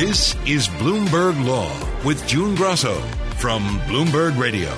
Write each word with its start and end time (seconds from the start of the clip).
This 0.00 0.34
is 0.46 0.66
Bloomberg 0.66 1.44
Law 1.44 1.70
with 2.06 2.26
June 2.26 2.54
Grasso 2.54 2.98
from 3.36 3.62
Bloomberg 3.80 4.38
Radio. 4.38 4.70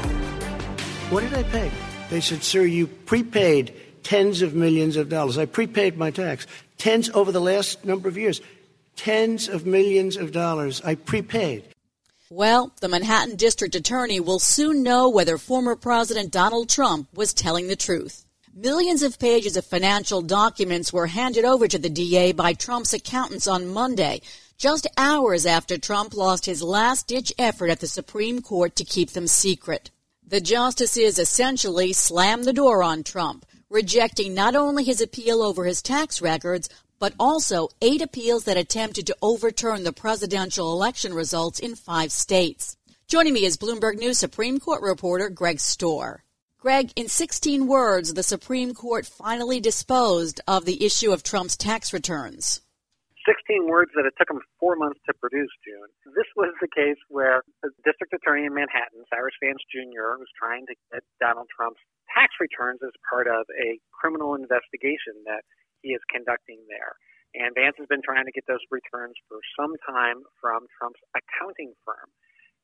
What 1.10 1.21
did 1.21 1.33
I 1.33 1.44
pay? 1.44 1.71
They 2.10 2.21
said, 2.21 2.42
sir, 2.42 2.62
you 2.62 2.89
prepaid 2.89 3.73
tens 4.03 4.42
of 4.42 4.57
millions 4.57 4.96
of 4.96 5.08
dollars. 5.08 5.39
I 5.39 5.46
prepaid 5.46 5.96
my 5.96 6.10
tax. 6.10 6.48
Tens 6.76 7.08
over 7.10 7.30
the 7.30 7.41
last 7.41 7.85
number 7.85 8.09
of 8.09 8.19
years. 8.19 8.41
Tens 8.96 9.48
of 9.48 9.64
millions 9.64 10.16
of 10.16 10.32
dollars 10.32 10.82
I 10.85 10.96
prepaid. 10.96 11.66
Well, 12.29 12.73
the 12.80 12.89
Manhattan 12.89 13.36
District 13.36 13.77
Attorney 13.77 14.18
will 14.18 14.41
soon 14.41 14.82
know 14.82 15.09
whether 15.09 15.39
former 15.39 15.77
President 15.77 16.32
Donald 16.32 16.68
Trump 16.68 17.07
was 17.14 17.32
telling 17.32 17.68
the 17.68 17.77
truth. 17.77 18.27
Millions 18.52 19.04
of 19.04 19.20
pages 19.20 19.57
of 19.57 19.64
financial 19.64 20.20
documents 20.20 20.93
were 20.93 21.07
handed 21.07 21.45
over 21.45 21.68
to 21.68 21.79
the 21.79 21.89
DA 21.89 22.32
by 22.32 22.54
Trump's 22.54 22.93
accountants 22.93 23.46
on 23.46 23.68
Monday, 23.68 24.20
just 24.59 24.87
hours 24.97 25.47
after 25.47 25.79
Trump 25.79 26.15
lost 26.15 26.47
his 26.47 26.62
last 26.62 27.06
ditch 27.06 27.33
effort 27.38 27.69
at 27.69 27.80
the 27.80 27.87
Supreme 27.87 28.41
Court 28.41 28.77
to 28.77 28.84
keep 28.84 29.11
them 29.11 29.27
secret. 29.27 29.91
The 30.27 30.41
justices 30.41 31.19
essentially 31.19 31.92
slammed 31.92 32.45
the 32.45 32.52
door 32.52 32.83
on 32.83 33.02
Trump, 33.02 33.45
rejecting 33.69 34.34
not 34.34 34.55
only 34.55 34.84
his 34.84 35.01
appeal 35.01 35.42
over 35.42 35.65
his 35.65 35.83
tax 35.83 36.23
records, 36.23 36.69
but 36.98 37.15
also 37.19 37.69
eight 37.80 38.01
appeals 38.01 38.45
that 38.45 38.56
attempted 38.56 39.06
to 39.09 39.16
overturn 39.20 39.83
the 39.83 39.92
presidential 39.92 40.73
election 40.73 41.12
results 41.12 41.59
in 41.59 41.75
five 41.75 42.12
states. 42.12 42.77
Joining 43.09 43.34
me 43.34 43.45
is 43.45 43.56
Bloomberg 43.56 43.98
News 43.98 44.19
Supreme 44.19 44.61
Court 44.61 44.80
reporter 44.83 45.28
Greg 45.28 45.59
Stohr. 45.59 46.20
Greg, 46.59 46.92
in 46.95 47.09
16 47.09 47.66
words, 47.66 48.14
the 48.14 48.23
Supreme 48.23 48.73
Court 48.73 49.05
finally 49.05 49.59
disposed 49.59 50.41
of 50.47 50.64
the 50.64 50.84
issue 50.87 51.11
of 51.12 51.25
Trump's 51.25 51.56
tax 51.56 51.92
returns. 51.92 52.61
16 53.27 53.67
words 53.67 53.91
that 53.95 54.07
it 54.07 54.15
took 54.19 54.29
them 54.29 54.43
four 54.59 54.75
months 54.75 54.99
to 55.07 55.12
produce, 55.15 55.51
June. 55.62 55.89
This 56.15 56.28
was 56.34 56.55
the 56.61 56.70
case 56.70 56.98
where 57.09 57.42
the 57.62 57.70
district 57.87 58.12
attorney 58.14 58.47
in 58.47 58.55
Manhattan, 58.55 59.06
Cyrus 59.11 59.37
Vance 59.42 59.62
Jr., 59.70 60.19
was 60.19 60.31
trying 60.34 60.67
to 60.67 60.75
get 60.91 61.03
Donald 61.23 61.47
Trump's 61.51 61.83
tax 62.11 62.34
returns 62.42 62.83
as 62.83 62.92
part 63.06 63.31
of 63.31 63.47
a 63.56 63.79
criminal 63.95 64.34
investigation 64.34 65.23
that 65.27 65.47
he 65.81 65.95
is 65.95 66.03
conducting 66.11 66.62
there. 66.67 66.98
And 67.33 67.56
Vance 67.56 67.79
has 67.81 67.89
been 67.89 68.05
trying 68.05 68.29
to 68.29 68.34
get 68.34 68.45
those 68.45 68.62
returns 68.69 69.17
for 69.31 69.41
some 69.57 69.73
time 69.89 70.20
from 70.36 70.69
Trump's 70.77 71.01
accounting 71.17 71.73
firm. 71.86 72.12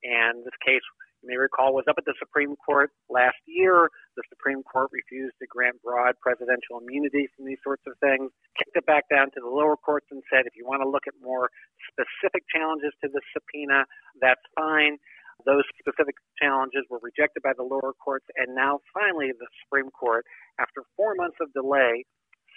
And 0.05 0.45
this 0.45 0.55
case 0.61 0.85
you 1.23 1.29
may 1.29 1.37
recall, 1.37 1.75
was 1.75 1.87
up 1.91 1.99
at 1.99 2.05
the 2.05 2.15
Supreme 2.19 2.55
Court 2.57 2.91
last 3.11 3.39
year. 3.47 3.91
The 4.17 4.23
Supreme 4.29 4.63
Court 4.63 4.91
refused 4.93 5.35
to 5.41 5.47
grant 5.51 5.83
broad 5.83 6.15
presidential 6.23 6.79
immunity 6.79 7.27
from 7.35 7.47
these 7.47 7.59
sorts 7.65 7.83
of 7.87 7.99
things, 7.99 8.31
kicked 8.59 8.77
it 8.77 8.87
back 8.87 9.09
down 9.09 9.31
to 9.33 9.41
the 9.41 9.49
lower 9.49 9.77
courts 9.77 10.07
and 10.11 10.23
said, 10.29 10.45
if 10.45 10.53
you 10.57 10.67
want 10.67 10.83
to 10.83 10.89
look 10.89 11.07
at 11.07 11.15
more 11.23 11.49
specific 11.87 12.43
challenges 12.53 12.93
to 13.03 13.09
the 13.09 13.23
subpoena, 13.33 13.87
that's 14.21 14.43
fine. 14.55 14.99
Those 15.47 15.63
specific 15.79 16.17
challenges 16.37 16.83
were 16.91 16.99
rejected 17.01 17.43
by 17.43 17.53
the 17.57 17.63
lower 17.63 17.95
courts, 18.03 18.27
and 18.37 18.55
now 18.55 18.81
finally 18.93 19.31
the 19.39 19.47
Supreme 19.63 19.91
Court, 19.91 20.27
after 20.59 20.83
four 20.97 21.15
months 21.15 21.37
of 21.41 21.53
delay, 21.55 22.05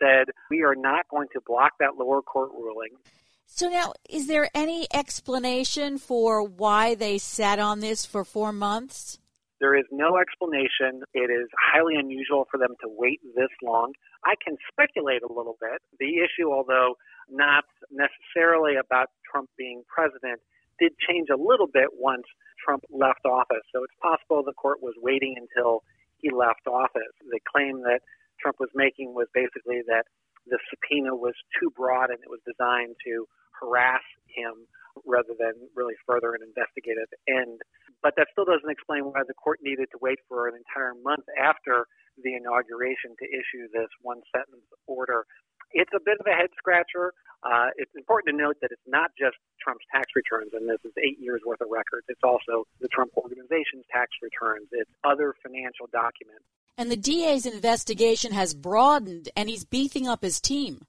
said, 0.02 0.34
we 0.50 0.64
are 0.64 0.76
not 0.76 1.06
going 1.10 1.28
to 1.34 1.42
block 1.46 1.74
that 1.80 1.96
lower 1.98 2.22
court 2.22 2.50
ruling. 2.52 2.98
So 3.46 3.70
now, 3.70 3.94
is 4.10 4.28
there 4.28 4.50
any 4.56 4.88
explanation 4.94 6.00
for 6.00 6.42
why 6.42 6.96
they 6.96 7.18
sat 7.20 7.60
on 7.60 7.82
this 7.82 8.06
for 8.06 8.24
four 8.24 8.52
months? 8.52 9.20
There 9.62 9.78
is 9.78 9.86
no 9.92 10.18
explanation. 10.18 11.06
It 11.14 11.30
is 11.30 11.48
highly 11.54 11.94
unusual 11.94 12.50
for 12.50 12.58
them 12.58 12.74
to 12.82 12.90
wait 12.90 13.22
this 13.38 13.54
long. 13.62 13.94
I 14.26 14.34
can 14.44 14.58
speculate 14.74 15.22
a 15.22 15.32
little 15.32 15.56
bit. 15.62 15.78
The 16.02 16.18
issue, 16.18 16.50
although 16.52 16.98
not 17.30 17.64
necessarily 17.94 18.76
about 18.76 19.14
Trump 19.30 19.50
being 19.58 19.84
president, 19.86 20.42
did 20.82 20.98
change 20.98 21.30
a 21.30 21.38
little 21.38 21.70
bit 21.70 21.94
once 21.94 22.26
Trump 22.58 22.82
left 22.90 23.22
office. 23.24 23.62
So 23.70 23.86
it's 23.86 23.94
possible 24.02 24.42
the 24.42 24.58
court 24.58 24.82
was 24.82 24.98
waiting 24.98 25.38
until 25.38 25.86
he 26.18 26.34
left 26.34 26.66
office. 26.66 27.14
The 27.30 27.40
claim 27.46 27.86
that 27.86 28.02
Trump 28.42 28.58
was 28.60 28.74
making 28.74 29.14
was 29.14 29.28
basically 29.34 29.86
that 29.86 30.10
the 30.50 30.58
subpoena 30.74 31.14
was 31.14 31.38
too 31.62 31.70
broad 31.78 32.10
and 32.10 32.18
it 32.18 32.34
was 32.34 32.42
designed 32.50 32.98
to 33.06 33.30
harass 33.62 34.02
him 34.26 34.66
rather 35.06 35.34
than 35.38 35.54
really 35.76 35.96
further 36.06 36.34
an 36.34 36.42
investigative 36.44 37.10
end. 37.28 37.62
But 38.02 38.16
that 38.18 38.28
still 38.32 38.46
doesn't 38.46 38.70
explain 38.70 39.06
why 39.06 39.22
the 39.28 39.38
court 39.38 39.60
needed 39.62 39.90
to 39.92 39.98
wait 40.02 40.20
for 40.28 40.48
an 40.48 40.56
entire 40.56 40.94
month 40.98 41.26
after 41.38 41.86
the 42.20 42.36
inauguration 42.36 43.16
to 43.20 43.26
issue 43.30 43.70
this 43.72 43.90
one 44.02 44.22
sentence 44.36 44.68
order. 44.88 45.26
It's 45.72 45.92
a 45.96 46.04
bit 46.04 46.20
of 46.20 46.26
a 46.28 46.36
head 46.36 46.52
scratcher. 46.58 47.14
Uh, 47.44 47.72
it's 47.78 47.92
important 47.96 48.36
to 48.36 48.38
note 48.38 48.58
that 48.62 48.72
it's 48.72 48.86
not 48.86 49.12
just 49.18 49.38
Trump's 49.64 49.86
tax 49.94 50.12
returns, 50.16 50.52
and 50.54 50.68
this 50.68 50.82
is 50.84 50.92
eight 51.00 51.18
years 51.20 51.42
worth 51.46 51.62
of 51.62 51.70
records. 51.72 52.06
It's 52.10 52.24
also 52.24 52.68
the 52.82 52.90
Trump 52.90 53.12
Organization's 53.16 53.86
tax 53.92 54.12
returns. 54.22 54.68
It's 54.72 54.92
other 55.04 55.34
financial 55.42 55.88
documents. 55.92 56.46
And 56.78 56.92
the 56.92 56.98
DA's 56.98 57.46
investigation 57.46 58.32
has 58.34 58.54
broadened, 58.54 59.30
and 59.36 59.50
he's 59.50 59.66
beefing 59.66 60.08
up 60.08 60.24
his 60.24 60.42
team. 60.42 60.86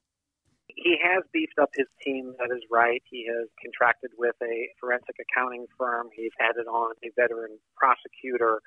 He 0.83 0.99
has 0.99 1.23
beefed 1.31 1.55
up 1.61 1.71
his 1.73 1.87
team, 2.03 2.35
that 2.39 2.51
is 2.51 2.61
right. 2.69 3.01
He 3.07 3.23
has 3.31 3.47
contracted 3.63 4.11
with 4.19 4.35
a 4.43 4.67
forensic 4.79 5.15
accounting 5.15 5.65
firm. 5.79 6.09
He's 6.11 6.35
added 6.43 6.67
on 6.67 6.91
a 7.03 7.09
veteran 7.15 7.55
prosecutor. 7.79 8.59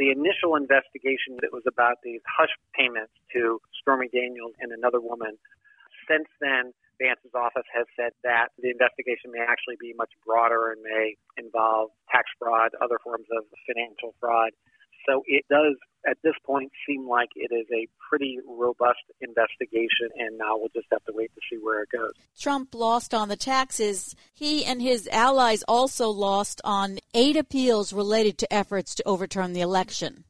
The 0.00 0.08
initial 0.08 0.56
investigation 0.56 1.36
that 1.44 1.52
was 1.52 1.62
about 1.68 2.00
these 2.02 2.24
hush 2.24 2.56
payments 2.72 3.12
to 3.36 3.60
Stormy 3.84 4.08
Daniels 4.08 4.56
and 4.58 4.72
another 4.72 5.00
woman. 5.00 5.36
Since 6.08 6.32
then, 6.40 6.72
Vance's 6.96 7.36
office 7.36 7.68
has 7.76 7.84
said 7.94 8.16
that 8.24 8.48
the 8.58 8.72
investigation 8.72 9.30
may 9.30 9.44
actually 9.44 9.76
be 9.78 9.92
much 9.92 10.10
broader 10.24 10.72
and 10.72 10.80
may 10.80 11.20
involve 11.36 11.92
tax 12.10 12.26
fraud, 12.40 12.72
other 12.80 12.98
forms 13.04 13.28
of 13.30 13.44
financial 13.68 14.16
fraud. 14.18 14.56
So 15.06 15.22
it 15.28 15.44
does, 15.52 15.76
at 16.06 16.18
this 16.22 16.34
point, 16.44 16.70
seem 16.86 17.08
like 17.08 17.28
it 17.34 17.52
is 17.54 17.66
a 17.72 17.88
pretty 18.08 18.38
robust 18.46 19.00
investigation, 19.20 20.08
and 20.16 20.38
now 20.38 20.56
we'll 20.56 20.70
just 20.74 20.86
have 20.90 21.04
to 21.04 21.12
wait 21.14 21.30
to 21.34 21.40
see 21.50 21.58
where 21.60 21.82
it 21.82 21.88
goes. 21.90 22.12
Trump 22.38 22.74
lost 22.74 23.14
on 23.14 23.28
the 23.28 23.36
taxes. 23.36 24.14
He 24.32 24.64
and 24.64 24.80
his 24.80 25.08
allies 25.12 25.64
also 25.66 26.08
lost 26.08 26.60
on 26.64 26.98
eight 27.14 27.36
appeals 27.36 27.92
related 27.92 28.38
to 28.38 28.52
efforts 28.52 28.94
to 28.96 29.02
overturn 29.06 29.52
the 29.52 29.60
election. 29.60 30.24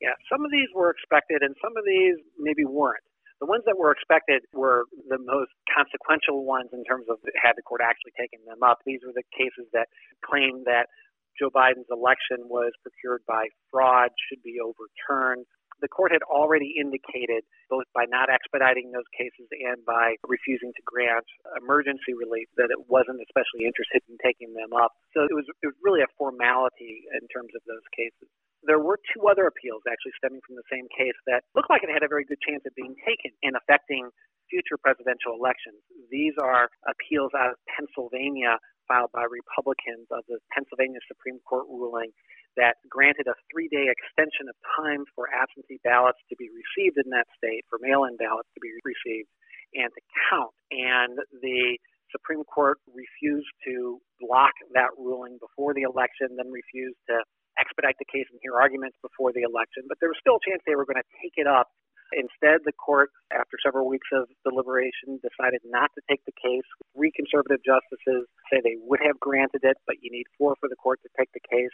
Yeah, 0.00 0.14
some 0.30 0.44
of 0.44 0.50
these 0.50 0.68
were 0.74 0.90
expected, 0.90 1.42
and 1.42 1.56
some 1.62 1.76
of 1.76 1.84
these 1.84 2.16
maybe 2.38 2.64
weren't. 2.64 3.02
The 3.40 3.46
ones 3.46 3.62
that 3.66 3.78
were 3.78 3.92
expected 3.92 4.42
were 4.52 4.86
the 5.08 5.18
most 5.18 5.54
consequential 5.70 6.44
ones 6.44 6.70
in 6.72 6.82
terms 6.82 7.06
of 7.08 7.18
had 7.38 7.54
the 7.54 7.62
court 7.62 7.80
actually 7.82 8.10
taken 8.18 8.40
them 8.46 8.62
up. 8.66 8.82
These 8.84 9.00
were 9.06 9.14
the 9.14 9.22
cases 9.30 9.70
that 9.72 9.86
claimed 10.26 10.66
that 10.66 10.90
Joe 11.38 11.50
Biden's 11.54 11.88
election 11.90 12.50
was 12.50 12.74
procured 12.82 13.22
by 13.26 13.48
fraud 13.70 14.10
should 14.28 14.42
be 14.42 14.58
overturned. 14.58 15.46
The 15.78 15.86
court 15.86 16.10
had 16.10 16.26
already 16.26 16.74
indicated, 16.74 17.46
both 17.70 17.86
by 17.94 18.02
not 18.10 18.26
expediting 18.26 18.90
those 18.90 19.06
cases 19.14 19.46
and 19.62 19.78
by 19.86 20.18
refusing 20.26 20.74
to 20.74 20.82
grant 20.82 21.22
emergency 21.54 22.18
relief, 22.18 22.50
that 22.58 22.74
it 22.74 22.90
wasn't 22.90 23.22
especially 23.22 23.62
interested 23.62 24.02
in 24.10 24.18
taking 24.18 24.58
them 24.58 24.74
up. 24.74 24.90
So 25.14 25.22
it 25.22 25.30
was, 25.30 25.46
it 25.62 25.70
was 25.70 25.78
really 25.78 26.02
a 26.02 26.10
formality 26.18 27.06
in 27.14 27.22
terms 27.30 27.54
of 27.54 27.62
those 27.70 27.86
cases. 27.94 28.26
There 28.66 28.82
were 28.82 28.98
two 29.14 29.30
other 29.30 29.46
appeals 29.46 29.86
actually 29.86 30.18
stemming 30.18 30.42
from 30.42 30.58
the 30.58 30.66
same 30.66 30.90
case 30.90 31.14
that 31.30 31.46
looked 31.54 31.70
like 31.70 31.86
it 31.86 31.94
had 31.94 32.02
a 32.02 32.10
very 32.10 32.26
good 32.26 32.42
chance 32.42 32.66
of 32.66 32.74
being 32.74 32.98
taken 33.06 33.30
and 33.46 33.54
affecting 33.54 34.10
future 34.50 34.80
presidential 34.82 35.38
elections. 35.38 35.78
These 36.10 36.34
are 36.42 36.66
appeals 36.90 37.30
out 37.38 37.54
of 37.54 37.56
Pennsylvania 37.70 38.58
filed 38.88 39.12
by 39.12 39.28
Republicans 39.28 40.08
of 40.10 40.24
the 40.26 40.40
Pennsylvania 40.50 40.98
Supreme 41.06 41.38
Court 41.44 41.68
ruling 41.68 42.10
that 42.56 42.80
granted 42.88 43.28
a 43.28 43.36
three 43.52 43.68
day 43.68 43.86
extension 43.86 44.50
of 44.50 44.56
time 44.74 45.04
for 45.14 45.30
absentee 45.30 45.78
ballots 45.84 46.18
to 46.32 46.34
be 46.40 46.50
received 46.50 46.98
in 46.98 47.12
that 47.12 47.28
state, 47.36 47.62
for 47.70 47.78
mail 47.78 48.08
in 48.08 48.16
ballots 48.18 48.48
to 48.56 48.60
be 48.60 48.72
received, 48.82 49.28
and 49.76 49.92
to 49.92 50.02
count. 50.32 50.56
And 50.72 51.20
the 51.44 51.78
Supreme 52.10 52.42
Court 52.48 52.80
refused 52.88 53.52
to 53.68 54.00
block 54.18 54.56
that 54.72 54.90
ruling 54.96 55.38
before 55.38 55.76
the 55.76 55.84
election, 55.84 56.34
then 56.40 56.48
refused 56.50 56.98
to 57.12 57.20
expedite 57.60 58.00
the 58.00 58.08
case 58.08 58.26
and 58.32 58.40
hear 58.40 58.56
arguments 58.56 58.96
before 59.04 59.30
the 59.36 59.44
election. 59.44 59.84
But 59.86 60.00
there 60.00 60.08
was 60.08 60.18
still 60.18 60.40
a 60.40 60.44
chance 60.46 60.64
they 60.64 60.78
were 60.78 60.88
going 60.88 61.00
to 61.00 61.10
take 61.20 61.36
it 61.36 61.46
up 61.46 61.68
Instead, 62.12 62.60
the 62.64 62.72
court, 62.72 63.10
after 63.32 63.56
several 63.64 63.88
weeks 63.88 64.08
of 64.12 64.28
deliberation, 64.44 65.20
decided 65.20 65.60
not 65.64 65.90
to 65.94 66.00
take 66.08 66.24
the 66.24 66.32
case. 66.32 66.64
Three 66.94 67.12
conservative 67.14 67.60
justices 67.64 68.26
say 68.50 68.60
they 68.62 68.76
would 68.80 69.00
have 69.04 69.20
granted 69.20 69.60
it, 69.62 69.76
but 69.86 69.96
you 70.00 70.10
need 70.10 70.24
four 70.38 70.54
for 70.60 70.68
the 70.68 70.76
court 70.76 71.00
to 71.02 71.08
take 71.18 71.30
the 71.32 71.40
case. 71.40 71.70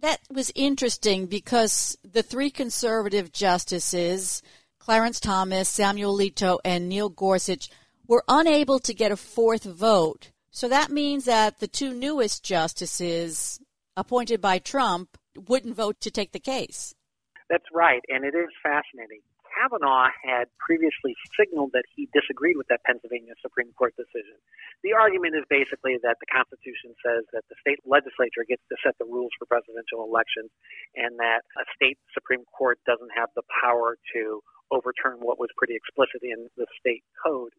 That 0.00 0.18
was 0.30 0.52
interesting 0.54 1.26
because 1.26 1.96
the 2.02 2.22
three 2.22 2.50
conservative 2.50 3.32
justices, 3.32 4.42
Clarence 4.78 5.20
Thomas, 5.20 5.68
Samuel 5.68 6.16
Alito, 6.16 6.58
and 6.64 6.88
Neil 6.88 7.08
Gorsuch, 7.08 7.70
were 8.06 8.24
unable 8.28 8.78
to 8.80 8.92
get 8.92 9.12
a 9.12 9.16
fourth 9.16 9.64
vote. 9.64 10.30
So 10.50 10.68
that 10.68 10.90
means 10.90 11.24
that 11.24 11.60
the 11.60 11.68
two 11.68 11.94
newest 11.94 12.44
justices 12.44 13.60
appointed 13.96 14.40
by 14.40 14.58
Trump 14.58 15.16
wouldn't 15.48 15.76
vote 15.76 16.00
to 16.00 16.10
take 16.10 16.32
the 16.32 16.40
case. 16.40 16.94
That's 17.48 17.64
right, 17.72 18.00
and 18.08 18.24
it 18.24 18.34
is 18.34 18.48
fascinating. 18.62 19.20
Kavanaugh 19.54 20.10
had 20.24 20.50
previously 20.58 21.14
signaled 21.38 21.70
that 21.72 21.86
he 21.94 22.10
disagreed 22.10 22.58
with 22.58 22.66
that 22.68 22.82
Pennsylvania 22.84 23.38
Supreme 23.40 23.70
Court 23.78 23.94
decision. 23.96 24.36
The 24.82 24.94
the 24.94 25.02
argument 25.02 25.34
is 25.34 25.42
basically 25.50 25.98
that 26.06 26.22
the 26.22 26.30
Constitution 26.30 26.94
says 27.02 27.26
that 27.34 27.42
the 27.50 27.58
state 27.58 27.82
legislature 27.82 28.46
gets 28.46 28.62
to 28.70 28.78
set 28.78 28.94
the 29.02 29.10
rules 29.10 29.34
for 29.34 29.50
presidential 29.50 30.06
elections 30.06 30.54
and 30.94 31.18
that 31.18 31.42
a 31.58 31.66
state 31.74 31.98
Supreme 32.14 32.46
Court 32.54 32.78
doesn't 32.86 33.10
have 33.10 33.26
the 33.34 33.42
power 33.50 33.98
to 34.14 34.38
overturn 34.70 35.18
what 35.18 35.42
was 35.42 35.50
pretty 35.58 35.74
explicit 35.74 36.22
in 36.22 36.46
the 36.54 36.70
state 36.78 37.02
code. 37.18 37.50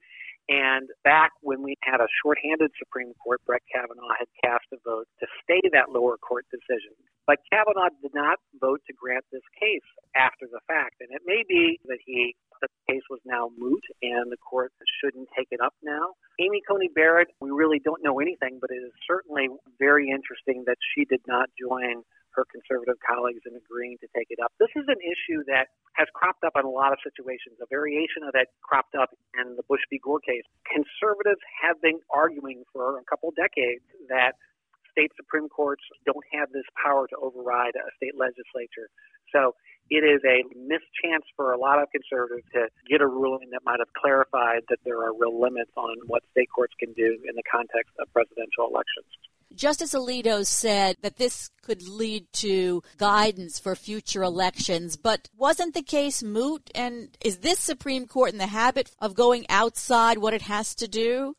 And 0.47 0.89
back 1.03 1.31
when 1.41 1.63
we 1.63 1.75
had 1.81 2.01
a 2.01 2.07
shorthanded 2.21 2.71
Supreme 2.77 3.13
Court, 3.17 3.41
Brett 3.45 3.63
Kavanaugh 3.71 4.13
had 4.19 4.29
cast 4.43 4.65
a 4.73 4.77
vote 4.85 5.07
to 5.19 5.27
stay 5.43 5.61
that 5.73 5.89
lower 5.89 6.17
court 6.17 6.45
decision. 6.53 6.93
But 7.25 7.41
Kavanaugh 7.51 7.89
did 8.01 8.13
not 8.13 8.37
vote 8.61 8.81
to 8.85 8.93
grant 8.93 9.25
this 9.31 9.45
case 9.59 9.85
after 10.15 10.45
the 10.45 10.61
fact. 10.67 11.01
And 11.01 11.09
it 11.09 11.21
may 11.25 11.41
be 11.47 11.79
that 11.85 11.97
he 12.05 12.35
the 12.61 12.69
case 12.89 13.03
was 13.09 13.19
now 13.25 13.49
moot 13.57 13.83
and 14.01 14.31
the 14.31 14.37
court 14.37 14.71
shouldn't 15.01 15.27
take 15.37 15.47
it 15.51 15.59
up 15.59 15.73
now. 15.83 16.15
Amy 16.39 16.61
Coney 16.67 16.89
Barrett, 16.93 17.27
we 17.41 17.51
really 17.51 17.79
don't 17.83 18.03
know 18.03 18.19
anything, 18.19 18.59
but 18.61 18.71
it 18.71 18.79
is 18.79 18.93
certainly 19.07 19.49
very 19.77 20.09
interesting 20.09 20.63
that 20.65 20.77
she 20.95 21.05
did 21.05 21.21
not 21.27 21.49
join 21.59 22.03
her 22.35 22.45
conservative 22.51 22.99
colleagues 23.01 23.41
in 23.47 23.55
agreeing 23.55 23.97
to 24.03 24.07
take 24.11 24.27
it 24.29 24.39
up. 24.43 24.51
This 24.59 24.71
is 24.75 24.85
an 24.91 24.99
issue 24.99 25.41
that 25.47 25.71
has 25.95 26.11
cropped 26.13 26.43
up 26.43 26.53
in 26.59 26.67
a 26.67 26.69
lot 26.69 26.91
of 26.91 26.99
situations. 27.01 27.57
A 27.63 27.67
variation 27.71 28.27
of 28.27 28.35
that 28.35 28.51
cropped 28.61 28.93
up 28.93 29.15
in 29.39 29.55
the 29.55 29.63
Bush 29.65 29.81
v. 29.89 29.99
Gore 30.03 30.19
case. 30.19 30.43
Conservatives 30.67 31.41
have 31.63 31.79
been 31.81 32.03
arguing 32.11 32.67
for 32.75 32.99
a 32.99 33.05
couple 33.07 33.31
decades 33.31 33.83
that 34.11 34.35
state 34.91 35.11
Supreme 35.15 35.49
Courts 35.49 35.83
don't 36.05 36.23
have 36.31 36.51
this 36.51 36.67
power 36.79 37.07
to 37.07 37.15
override 37.19 37.75
a 37.75 37.87
state 37.99 38.15
legislature. 38.15 38.87
So 39.31 39.55
it 39.89 40.01
is 40.01 40.23
a 40.23 40.41
missed 40.55 40.89
chance 41.03 41.23
for 41.35 41.51
a 41.51 41.59
lot 41.59 41.77
of 41.83 41.91
conservatives 41.91 42.47
to 42.53 42.67
get 42.89 43.01
a 43.01 43.07
ruling 43.07 43.51
that 43.51 43.61
might 43.65 43.79
have 43.79 43.91
clarified 43.93 44.63
that 44.69 44.79
there 44.83 45.03
are 45.03 45.13
real 45.13 45.35
limits 45.35 45.71
on 45.75 45.95
what 46.07 46.23
state 46.31 46.49
courts 46.49 46.73
can 46.79 46.93
do 46.93 47.19
in 47.27 47.35
the 47.35 47.43
context 47.43 47.93
of 47.99 48.11
presidential 48.11 48.65
elections. 48.71 49.11
Justice 49.53 49.93
Alito 49.93 50.45
said 50.45 50.97
that 51.01 51.17
this 51.17 51.49
could 51.61 51.87
lead 51.87 52.27
to 52.33 52.81
guidance 52.97 53.59
for 53.59 53.75
future 53.75 54.23
elections, 54.23 54.97
but 54.97 55.29
wasn't 55.35 55.73
the 55.73 55.83
case 55.83 56.23
moot? 56.23 56.69
And 56.75 57.15
is 57.23 57.39
this 57.39 57.59
Supreme 57.59 58.07
Court 58.07 58.31
in 58.31 58.37
the 58.37 58.47
habit 58.47 58.91
of 58.99 59.15
going 59.15 59.45
outside 59.49 60.17
what 60.17 60.33
it 60.33 60.43
has 60.43 60.75
to 60.75 60.87
do? 60.87 61.35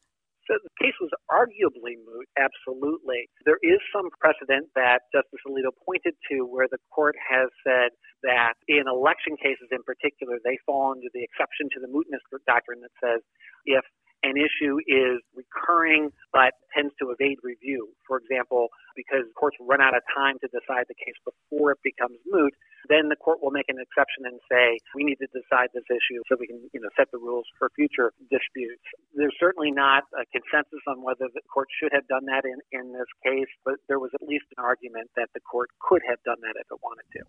So 0.46 0.54
the 0.62 0.70
case 0.78 0.94
was 1.02 1.10
arguably 1.26 1.98
moot, 2.06 2.30
absolutely. 2.38 3.26
There 3.44 3.58
is 3.66 3.82
some 3.90 4.14
precedent 4.22 4.70
that 4.78 5.10
Justice 5.10 5.42
Alito 5.42 5.74
pointed 5.82 6.14
to 6.30 6.46
where 6.46 6.70
the 6.70 6.78
court 6.94 7.18
has 7.18 7.50
said 7.66 7.90
that 8.22 8.54
in 8.70 8.86
election 8.86 9.34
cases 9.34 9.66
in 9.74 9.82
particular, 9.82 10.38
they 10.46 10.58
fall 10.64 10.94
under 10.94 11.10
the 11.10 11.26
exception 11.26 11.66
to 11.74 11.82
the 11.82 11.90
mootness 11.90 12.22
doctrine 12.46 12.78
that 12.86 12.94
says 13.02 13.26
if 13.66 13.82
an 14.26 14.34
issue 14.34 14.82
is 14.90 15.22
recurring 15.38 16.10
but 16.34 16.58
tends 16.74 16.90
to 16.98 17.14
evade 17.14 17.38
review. 17.46 17.94
For 18.06 18.18
example, 18.18 18.68
because 18.98 19.22
courts 19.38 19.56
run 19.62 19.80
out 19.80 19.94
of 19.94 20.02
time 20.10 20.42
to 20.42 20.48
decide 20.50 20.90
the 20.90 20.98
case 20.98 21.14
before 21.22 21.78
it 21.78 21.80
becomes 21.86 22.18
moot, 22.26 22.52
then 22.90 23.08
the 23.08 23.16
court 23.16 23.38
will 23.42 23.54
make 23.54 23.70
an 23.70 23.78
exception 23.78 24.26
and 24.26 24.42
say, 24.50 24.82
we 24.94 25.06
need 25.06 25.22
to 25.22 25.30
decide 25.30 25.70
this 25.74 25.86
issue 25.86 26.22
so 26.26 26.34
we 26.38 26.50
can 26.50 26.58
you 26.74 26.80
know, 26.82 26.90
set 26.98 27.06
the 27.14 27.18
rules 27.18 27.46
for 27.58 27.70
future 27.78 28.10
disputes. 28.30 28.82
There's 29.14 29.34
certainly 29.38 29.70
not 29.70 30.04
a 30.14 30.26
consensus 30.34 30.82
on 30.90 31.02
whether 31.02 31.30
the 31.30 31.42
court 31.46 31.68
should 31.78 31.94
have 31.94 32.06
done 32.10 32.26
that 32.26 32.42
in, 32.42 32.58
in 32.74 32.92
this 32.92 33.10
case, 33.22 33.50
but 33.64 33.78
there 33.86 33.98
was 34.02 34.10
at 34.14 34.26
least 34.26 34.50
an 34.58 34.62
argument 34.62 35.10
that 35.14 35.30
the 35.34 35.40
court 35.40 35.70
could 35.78 36.02
have 36.08 36.18
done 36.26 36.42
that 36.42 36.58
if 36.58 36.66
it 36.66 36.78
wanted 36.82 37.06
to. 37.14 37.22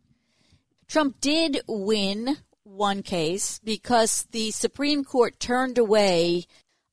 Trump 0.87 1.19
did 1.21 1.61
win 1.67 2.37
one 2.63 3.01
case 3.01 3.59
because 3.63 4.27
the 4.31 4.51
Supreme 4.51 5.03
Court 5.03 5.39
turned 5.39 5.77
away 5.77 6.45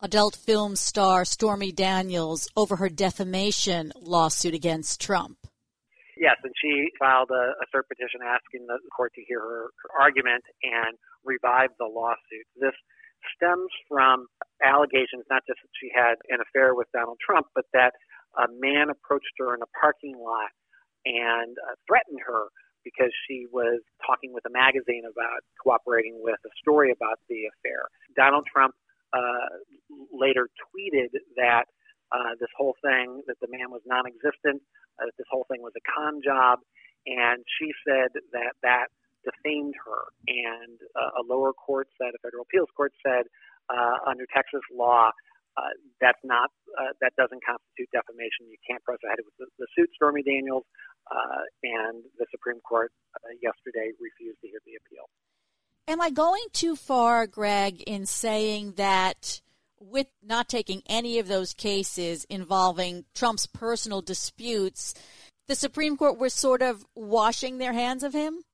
adult 0.04 0.36
film 0.36 0.76
star 0.76 1.24
Stormy 1.24 1.72
Daniels 1.72 2.46
over 2.54 2.76
her 2.76 2.90
defamation 2.90 3.90
lawsuit 3.96 4.52
against 4.52 5.00
Trump. 5.00 5.38
Yes, 6.20 6.36
and 6.44 6.52
she 6.60 6.92
filed 7.00 7.30
a, 7.32 7.56
a 7.56 7.64
cert 7.72 7.88
petition 7.88 8.20
asking 8.20 8.68
the 8.68 8.78
court 8.94 9.12
to 9.16 9.24
hear 9.26 9.40
her, 9.40 9.72
her 9.80 9.90
argument 9.98 10.44
and 10.62 11.00
revive 11.24 11.70
the 11.80 11.88
lawsuit. 11.88 12.44
This 12.54 12.76
stems 13.32 13.72
from 13.88 14.28
allegations 14.62 15.24
not 15.32 15.40
just 15.48 15.64
that 15.64 15.72
she 15.80 15.88
had 15.88 16.20
an 16.28 16.44
affair 16.44 16.76
with 16.76 16.86
Donald 16.92 17.16
Trump, 17.24 17.48
but 17.54 17.64
that 17.72 17.96
a 18.36 18.44
man 18.60 18.92
approached 18.92 19.32
her 19.40 19.56
in 19.56 19.64
a 19.64 19.70
parking 19.80 20.20
lot 20.20 20.52
and 21.08 21.56
uh, 21.64 21.80
threatened 21.88 22.20
her 22.20 22.52
because 22.84 23.10
she 23.24 23.48
was 23.48 23.80
talking 24.04 24.36
with 24.36 24.44
a 24.44 24.52
magazine 24.52 25.08
about 25.08 25.40
cooperating 25.56 26.20
with 26.20 26.38
a 26.44 26.52
story 26.60 26.92
about 26.92 27.16
the 27.32 27.48
affair. 27.48 27.88
Donald 28.14 28.44
Trump 28.44 28.76
later 30.12 30.48
tweeted 30.70 31.10
that 31.36 31.64
uh, 32.12 32.38
this 32.38 32.50
whole 32.56 32.76
thing, 32.82 33.22
that 33.26 33.36
the 33.40 33.48
man 33.50 33.70
was 33.70 33.82
non 33.86 34.04
existent, 34.06 34.62
uh, 35.00 35.06
that 35.06 35.16
this 35.18 35.26
whole 35.30 35.46
thing 35.50 35.62
was 35.62 35.72
a 35.76 35.84
con 35.88 36.20
job, 36.22 36.60
and 37.06 37.42
she 37.58 37.72
said 37.82 38.12
that 38.32 38.54
that 38.62 38.88
defamed 39.24 39.74
her. 39.82 40.02
And 40.28 40.78
uh, 40.94 41.20
a 41.20 41.22
lower 41.24 41.52
court 41.52 41.88
said, 41.98 42.12
a 42.14 42.20
federal 42.20 42.44
appeals 42.44 42.68
court 42.76 42.92
said, 43.00 43.24
uh, 43.72 44.04
under 44.06 44.28
Texas 44.30 44.62
law, 44.68 45.10
uh, 45.56 45.72
that's 46.02 46.20
not 46.26 46.50
uh, 46.74 46.92
that 46.98 47.14
doesn't 47.14 47.38
constitute 47.46 47.86
defamation. 47.94 48.50
You 48.50 48.58
can't 48.66 48.82
press 48.82 48.98
ahead 49.06 49.22
with 49.22 49.38
the, 49.38 49.46
the 49.62 49.68
suit. 49.78 49.86
Stormy 49.94 50.26
Daniels 50.26 50.66
uh, 51.06 51.46
and 51.62 52.02
the 52.18 52.26
Supreme 52.34 52.58
Court 52.66 52.90
uh, 53.22 53.32
yesterday 53.38 53.94
refused 54.02 54.42
to 54.42 54.50
hear 54.50 54.58
the 54.66 54.74
appeal. 54.82 55.06
Am 55.86 56.00
I 56.00 56.10
going 56.10 56.44
too 56.52 56.76
far, 56.76 57.26
Greg, 57.26 57.82
in 57.82 58.06
saying 58.06 58.72
that 58.76 59.42
with 59.78 60.06
not 60.22 60.48
taking 60.48 60.82
any 60.86 61.18
of 61.18 61.28
those 61.28 61.52
cases 61.52 62.24
involving 62.30 63.04
Trump's 63.14 63.46
personal 63.46 64.00
disputes, 64.00 64.94
the 65.46 65.54
Supreme 65.54 65.98
Court 65.98 66.18
was 66.18 66.32
sort 66.32 66.62
of 66.62 66.86
washing 66.94 67.58
their 67.58 67.74
hands 67.74 68.02
of 68.02 68.14
him? 68.14 68.44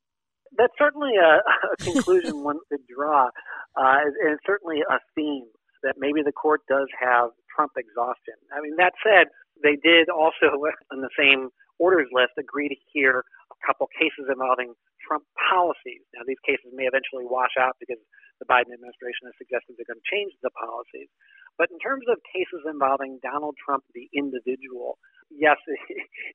That's 0.58 0.72
certainly 0.76 1.12
a, 1.16 1.38
a 1.72 1.76
conclusion 1.76 2.42
one 2.44 2.58
could 2.68 2.80
draw, 2.92 3.28
uh, 3.76 3.96
and 4.26 4.38
certainly 4.44 4.80
a 4.90 4.98
theme 5.14 5.46
that 5.84 5.94
maybe 5.96 6.22
the 6.24 6.32
court 6.32 6.62
does 6.68 6.88
have 7.00 7.30
Trump 7.54 7.72
exhaustion. 7.76 8.34
I 8.52 8.60
mean, 8.60 8.74
that 8.78 8.92
said, 9.04 9.28
they 9.62 9.76
did 9.76 10.08
also, 10.08 10.66
on 10.92 11.00
the 11.00 11.10
same 11.16 11.50
orders 11.78 12.08
list, 12.12 12.32
agree 12.38 12.68
to 12.68 12.76
hear 12.92 13.22
couple 13.64 13.86
cases 13.92 14.28
involving 14.28 14.74
Trump 15.04 15.24
policies. 15.36 16.04
Now, 16.16 16.24
these 16.26 16.40
cases 16.46 16.72
may 16.72 16.88
eventually 16.88 17.24
wash 17.24 17.56
out 17.60 17.76
because 17.80 18.00
the 18.40 18.48
Biden 18.48 18.72
administration 18.72 19.28
has 19.28 19.36
suggested 19.36 19.76
they're 19.76 19.88
going 19.88 20.00
to 20.00 20.10
change 20.10 20.32
the 20.40 20.52
policies. 20.56 21.12
But 21.60 21.68
in 21.68 21.78
terms 21.78 22.08
of 22.08 22.16
cases 22.24 22.64
involving 22.64 23.20
Donald 23.20 23.56
Trump, 23.60 23.84
the 23.92 24.08
individual, 24.16 24.96
yes, 25.28 25.60
it, 25.68 25.80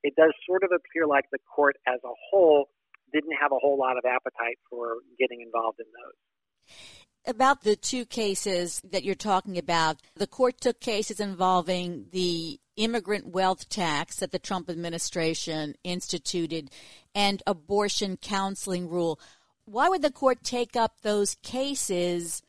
it 0.12 0.14
does 0.14 0.32
sort 0.46 0.62
of 0.62 0.70
appear 0.70 1.06
like 1.06 1.26
the 1.34 1.42
court 1.50 1.76
as 1.86 1.98
a 2.06 2.14
whole 2.30 2.70
didn't 3.12 3.38
have 3.38 3.52
a 3.52 3.60
whole 3.62 3.78
lot 3.78 3.96
of 3.96 4.04
appetite 4.04 4.58
for 4.68 4.98
getting 5.18 5.40
involved 5.40 5.78
in 5.78 5.86
those. 5.94 7.05
About 7.28 7.62
the 7.62 7.74
two 7.74 8.04
cases 8.04 8.80
that 8.88 9.02
you're 9.02 9.16
talking 9.16 9.58
about, 9.58 9.96
the 10.14 10.28
court 10.28 10.60
took 10.60 10.78
cases 10.78 11.18
involving 11.18 12.06
the 12.12 12.60
immigrant 12.76 13.26
wealth 13.26 13.68
tax 13.68 14.16
that 14.16 14.30
the 14.30 14.38
Trump 14.38 14.70
administration 14.70 15.74
instituted 15.82 16.70
and 17.16 17.42
abortion 17.44 18.16
counseling 18.16 18.88
rule. 18.88 19.18
Why 19.64 19.88
would 19.88 20.02
the 20.02 20.12
court 20.12 20.44
take 20.44 20.76
up 20.76 21.00
those 21.02 21.34
cases 21.42 22.42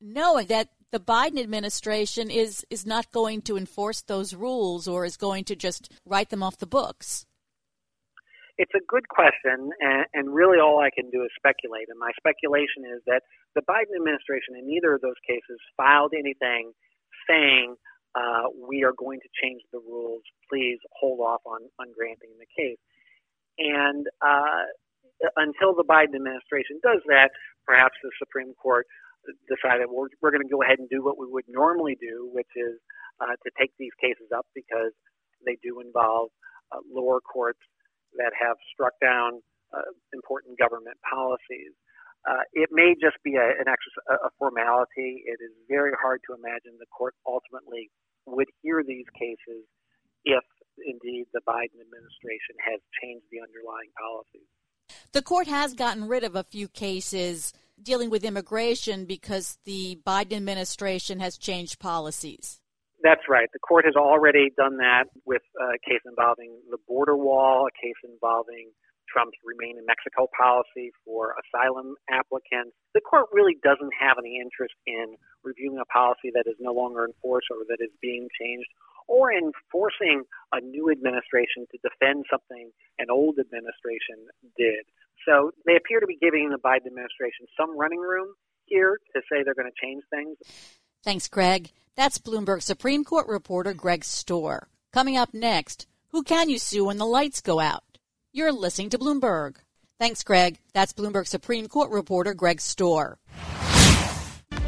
knowing 0.00 0.48
that 0.48 0.70
the 0.90 0.98
Biden 0.98 1.40
administration 1.40 2.32
is, 2.32 2.66
is 2.68 2.84
not 2.84 3.12
going 3.12 3.42
to 3.42 3.56
enforce 3.56 4.02
those 4.02 4.34
rules 4.34 4.88
or 4.88 5.04
is 5.04 5.16
going 5.16 5.44
to 5.44 5.54
just 5.54 5.92
write 6.04 6.30
them 6.30 6.42
off 6.42 6.58
the 6.58 6.66
books? 6.66 7.26
It's 8.58 8.74
a 8.74 8.84
good 8.88 9.08
question, 9.08 9.70
and, 9.80 10.04
and 10.12 10.34
really 10.34 10.58
all 10.58 10.80
I 10.80 10.90
can 10.90 11.10
do 11.10 11.22
is 11.22 11.30
speculate. 11.36 11.88
And 11.88 11.98
my 11.98 12.10
speculation 12.18 12.84
is 12.94 13.00
that 13.06 13.22
the 13.54 13.62
Biden 13.62 13.96
administration, 13.98 14.56
in 14.58 14.66
neither 14.66 14.94
of 14.94 15.00
those 15.00 15.18
cases, 15.26 15.58
filed 15.76 16.12
anything 16.14 16.72
saying 17.28 17.74
uh, 18.14 18.50
we 18.54 18.82
are 18.82 18.94
going 18.96 19.20
to 19.20 19.30
change 19.42 19.62
the 19.72 19.78
rules. 19.78 20.22
Please 20.50 20.78
hold 20.98 21.20
off 21.20 21.42
on, 21.46 21.62
on 21.78 21.92
granting 21.94 22.30
the 22.38 22.48
case. 22.50 22.78
And 23.58 24.06
uh, 24.22 24.66
until 25.36 25.74
the 25.74 25.84
Biden 25.84 26.16
administration 26.16 26.80
does 26.82 27.02
that, 27.06 27.30
perhaps 27.66 27.94
the 28.02 28.10
Supreme 28.18 28.54
Court 28.54 28.86
decided 29.46 29.86
we're, 29.90 30.08
we're 30.22 30.32
going 30.32 30.46
to 30.46 30.50
go 30.50 30.62
ahead 30.62 30.78
and 30.78 30.88
do 30.88 31.04
what 31.04 31.18
we 31.18 31.26
would 31.28 31.44
normally 31.48 31.96
do, 32.00 32.30
which 32.32 32.50
is 32.56 32.80
uh, 33.20 33.36
to 33.44 33.50
take 33.60 33.70
these 33.78 33.92
cases 34.00 34.32
up 34.34 34.46
because 34.54 34.96
they 35.44 35.58
do 35.62 35.80
involve 35.80 36.30
uh, 36.72 36.80
lower 36.88 37.20
courts 37.20 37.60
that 38.16 38.32
have 38.32 38.56
struck 38.72 38.94
down 39.00 39.42
uh, 39.76 39.86
important 40.12 40.58
government 40.58 40.96
policies. 41.04 41.76
Uh, 42.28 42.44
it 42.52 42.68
may 42.72 42.94
just 43.00 43.16
be 43.24 43.36
a, 43.36 43.48
an 43.58 43.66
extra, 43.66 44.02
a 44.12 44.30
formality. 44.38 45.24
It 45.24 45.40
is 45.40 45.52
very 45.68 45.92
hard 46.00 46.20
to 46.28 46.34
imagine 46.34 46.76
the 46.78 46.86
court 46.86 47.14
ultimately 47.26 47.90
would 48.26 48.48
hear 48.62 48.82
these 48.86 49.06
cases 49.18 49.64
if 50.24 50.44
indeed 50.84 51.26
the 51.32 51.40
Biden 51.48 51.80
administration 51.80 52.56
has 52.64 52.80
changed 53.02 53.24
the 53.30 53.40
underlying 53.40 53.90
policies. 53.98 54.48
The 55.12 55.22
court 55.22 55.46
has 55.46 55.74
gotten 55.74 56.08
rid 56.08 56.24
of 56.24 56.36
a 56.36 56.44
few 56.44 56.68
cases 56.68 57.52
dealing 57.82 58.10
with 58.10 58.24
immigration 58.24 59.06
because 59.06 59.58
the 59.64 59.98
Biden 60.06 60.34
administration 60.34 61.20
has 61.20 61.38
changed 61.38 61.78
policies. 61.78 62.60
That's 63.02 63.22
right. 63.28 63.48
The 63.52 63.58
court 63.60 63.86
has 63.86 63.96
already 63.96 64.50
done 64.56 64.76
that 64.76 65.04
with 65.24 65.42
a 65.58 65.78
case 65.88 66.02
involving 66.04 66.60
the 66.70 66.76
border 66.86 67.16
wall, 67.16 67.66
a 67.66 67.72
case 67.82 67.96
involving 68.04 68.72
Trump's 69.10 69.36
remain 69.44 69.76
in 69.76 69.84
Mexico 69.84 70.30
policy 70.30 70.94
for 71.04 71.34
asylum 71.42 71.98
applicants. 72.08 72.72
The 72.94 73.02
court 73.02 73.26
really 73.34 73.58
doesn't 73.62 73.92
have 73.98 74.16
any 74.18 74.38
interest 74.38 74.74
in 74.86 75.18
reviewing 75.42 75.82
a 75.82 75.88
policy 75.90 76.30
that 76.34 76.46
is 76.46 76.56
no 76.58 76.72
longer 76.72 77.04
in 77.04 77.12
force 77.20 77.44
or 77.50 77.66
that 77.68 77.82
is 77.82 77.90
being 78.00 78.28
changed 78.38 78.70
or 79.10 79.32
in 79.32 79.50
forcing 79.70 80.22
a 80.52 80.60
new 80.60 80.90
administration 80.90 81.66
to 81.74 81.78
defend 81.82 82.24
something 82.30 82.70
an 82.98 83.10
old 83.10 83.38
administration 83.42 84.30
did. 84.56 84.86
So 85.26 85.50
they 85.66 85.76
appear 85.76 86.00
to 86.00 86.06
be 86.06 86.16
giving 86.16 86.50
the 86.50 86.62
Biden 86.62 86.86
administration 86.86 87.46
some 87.58 87.76
running 87.76 87.98
room 87.98 88.34
here 88.66 88.98
to 89.14 89.20
say 89.30 89.42
they're 89.42 89.58
going 89.58 89.70
to 89.70 89.82
change 89.82 90.04
things. 90.10 90.36
Thanks, 91.02 91.28
Greg. 91.28 91.72
That's 91.96 92.18
Bloomberg 92.18 92.62
Supreme 92.62 93.04
Court 93.04 93.26
reporter 93.26 93.74
Greg 93.74 94.02
Stohr. 94.02 94.66
Coming 94.92 95.16
up 95.16 95.34
next, 95.34 95.86
who 96.10 96.22
can 96.22 96.48
you 96.48 96.58
sue 96.58 96.86
when 96.86 96.98
the 96.98 97.06
lights 97.06 97.40
go 97.40 97.60
out? 97.60 97.89
You're 98.32 98.52
listening 98.52 98.90
to 98.90 98.98
Bloomberg. 98.98 99.56
Thanks, 99.98 100.22
Greg. 100.22 100.60
That's 100.72 100.92
Bloomberg 100.92 101.26
Supreme 101.26 101.66
Court 101.66 101.90
reporter 101.90 102.32
Greg 102.32 102.58
Stohr. 102.58 103.16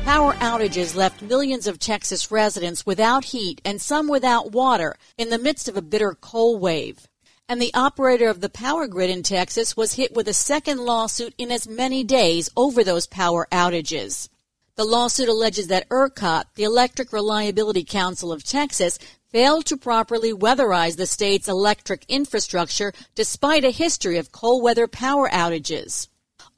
Power 0.04 0.32
outages 0.32 0.96
left 0.96 1.22
millions 1.22 1.68
of 1.68 1.78
Texas 1.78 2.32
residents 2.32 2.84
without 2.84 3.26
heat 3.26 3.60
and 3.64 3.80
some 3.80 4.08
without 4.08 4.50
water 4.50 4.96
in 5.16 5.30
the 5.30 5.38
midst 5.38 5.68
of 5.68 5.76
a 5.76 5.82
bitter 5.82 6.16
cold 6.20 6.60
wave. 6.60 7.06
And 7.48 7.62
the 7.62 7.72
operator 7.72 8.28
of 8.28 8.40
the 8.40 8.48
power 8.48 8.88
grid 8.88 9.10
in 9.10 9.22
Texas 9.22 9.76
was 9.76 9.94
hit 9.94 10.12
with 10.12 10.26
a 10.26 10.34
second 10.34 10.78
lawsuit 10.78 11.32
in 11.38 11.52
as 11.52 11.68
many 11.68 12.02
days 12.02 12.50
over 12.56 12.82
those 12.82 13.06
power 13.06 13.46
outages. 13.52 14.28
The 14.74 14.84
lawsuit 14.84 15.28
alleges 15.28 15.68
that 15.68 15.88
ERCOT, 15.88 16.46
the 16.56 16.64
Electric 16.64 17.12
Reliability 17.12 17.84
Council 17.84 18.32
of 18.32 18.42
Texas, 18.42 18.98
failed 19.32 19.64
to 19.64 19.76
properly 19.78 20.32
weatherize 20.32 20.96
the 20.96 21.06
state's 21.06 21.48
electric 21.48 22.04
infrastructure 22.06 22.92
despite 23.14 23.64
a 23.64 23.70
history 23.70 24.18
of 24.18 24.30
cold 24.30 24.62
weather 24.62 24.86
power 24.86 25.28
outages. 25.30 26.08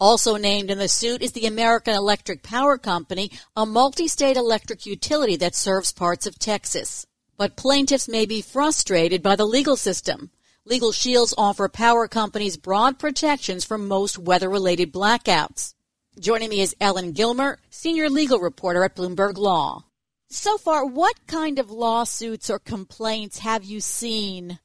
Also 0.01 0.37
named 0.37 0.71
in 0.71 0.79
the 0.79 0.89
suit 0.89 1.23
is 1.23 1.33
the 1.33 1.47
American 1.47 1.95
Electric 1.95 2.43
Power 2.43 2.77
Company, 2.77 3.31
a 3.55 3.65
multi-state 3.65 4.37
electric 4.37 4.85
utility 4.87 5.37
that 5.37 5.55
serves 5.55 5.93
parts 5.93 6.27
of 6.27 6.39
Texas. 6.39 7.07
But 7.37 7.57
plaintiffs 7.57 8.09
may 8.09 8.27
be 8.27 8.43
frustrated 8.43 9.23
by 9.23 9.37
the 9.37 9.47
legal 9.47 9.77
system. 9.77 10.31
Legal 10.65 10.91
shields 10.91 11.35
offer 11.39 11.69
power 11.69 12.09
companies 12.09 12.57
broad 12.57 12.99
protections 12.99 13.65
from 13.65 13.87
most 13.87 14.19
weather-related 14.19 14.93
blackouts. 14.93 15.75
Joining 16.19 16.49
me 16.49 16.61
is 16.61 16.77
Ellen 16.81 17.13
Gilmer, 17.13 17.59
senior 17.71 18.11
legal 18.11 18.41
reporter 18.41 18.83
at 18.83 18.97
Bloomberg 18.97 19.37
Law. 19.37 19.85
So 20.29 20.59
far, 20.59 20.85
what 20.85 21.27
kind 21.27 21.59
of 21.59 21.71
lawsuits 21.71 22.51
or 22.51 22.59
complaints 22.59 23.39
have 23.41 23.65
you 23.65 23.81
seen 23.81 24.59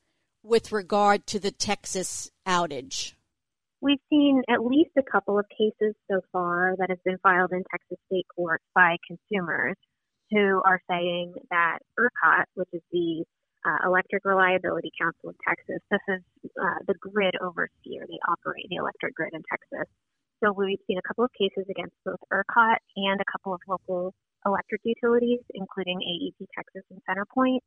with 0.43 0.71
regard 0.71 1.27
to 1.27 1.39
the 1.39 1.51
Texas 1.51 2.31
outage? 2.47 3.13
We've 3.81 3.99
seen 4.09 4.43
at 4.49 4.65
least 4.65 4.91
a 4.97 5.03
couple 5.03 5.39
of 5.39 5.45
cases 5.49 5.95
so 6.09 6.21
far 6.31 6.75
that 6.79 6.89
have 6.89 7.03
been 7.03 7.17
filed 7.23 7.51
in 7.51 7.63
Texas 7.71 7.97
state 8.07 8.25
courts 8.35 8.63
by 8.75 8.97
consumers 9.07 9.75
who 10.31 10.61
are 10.65 10.81
saying 10.89 11.33
that 11.49 11.79
ERCOT, 11.97 12.45
which 12.55 12.69
is 12.73 12.81
the 12.91 13.23
uh, 13.65 13.87
Electric 13.87 14.25
Reliability 14.25 14.91
Council 14.99 15.29
of 15.29 15.35
Texas, 15.47 15.79
this 15.91 16.01
is 16.09 16.21
uh, 16.61 16.79
the 16.87 16.93
grid 16.95 17.35
overseer. 17.41 18.05
They 18.07 18.19
operate 18.27 18.65
the 18.69 18.77
electric 18.77 19.15
grid 19.15 19.33
in 19.33 19.43
Texas. 19.49 19.87
So 20.43 20.51
we've 20.51 20.79
seen 20.87 20.97
a 20.97 21.07
couple 21.07 21.25
of 21.25 21.31
cases 21.37 21.65
against 21.69 21.95
both 22.05 22.19
ERCOT 22.31 22.77
and 22.95 23.19
a 23.19 23.31
couple 23.31 23.53
of 23.53 23.59
local 23.67 24.13
electric 24.46 24.81
utilities, 24.84 25.39
including 25.53 26.00
AEP 26.00 26.48
Texas 26.55 26.84
and 26.89 27.01
CenterPoint. 27.08 27.60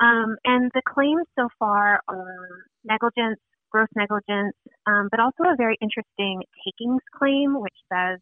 Um, 0.00 0.36
and 0.44 0.70
the 0.74 0.82
claims 0.88 1.26
so 1.38 1.48
far 1.58 2.00
are 2.08 2.48
negligence, 2.84 3.38
gross 3.70 3.88
negligence, 3.94 4.56
um, 4.86 5.08
but 5.10 5.20
also 5.20 5.44
a 5.44 5.56
very 5.56 5.76
interesting 5.80 6.42
takings 6.64 7.02
claim, 7.14 7.60
which 7.60 7.76
says 7.92 8.18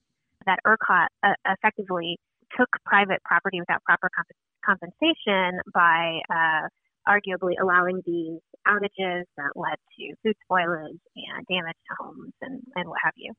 that 0.46 0.58
ERCOT 0.66 1.06
uh, 1.22 1.34
effectively 1.46 2.18
took 2.56 2.68
private 2.84 3.22
property 3.24 3.60
without 3.60 3.82
proper 3.84 4.10
comp- 4.14 4.38
compensation 4.64 5.60
by 5.72 6.20
uh, 6.30 6.66
arguably 7.08 7.54
allowing 7.60 8.02
these 8.04 8.40
outages 8.66 9.24
that 9.36 9.52
led 9.54 9.76
to 9.96 10.14
food 10.22 10.36
spoilage 10.50 11.00
and 11.16 11.46
damage 11.48 11.76
to 11.88 11.94
homes 11.98 12.32
and, 12.42 12.60
and 12.74 12.88
what 12.88 12.98
have 13.02 13.14
you. 13.16 13.32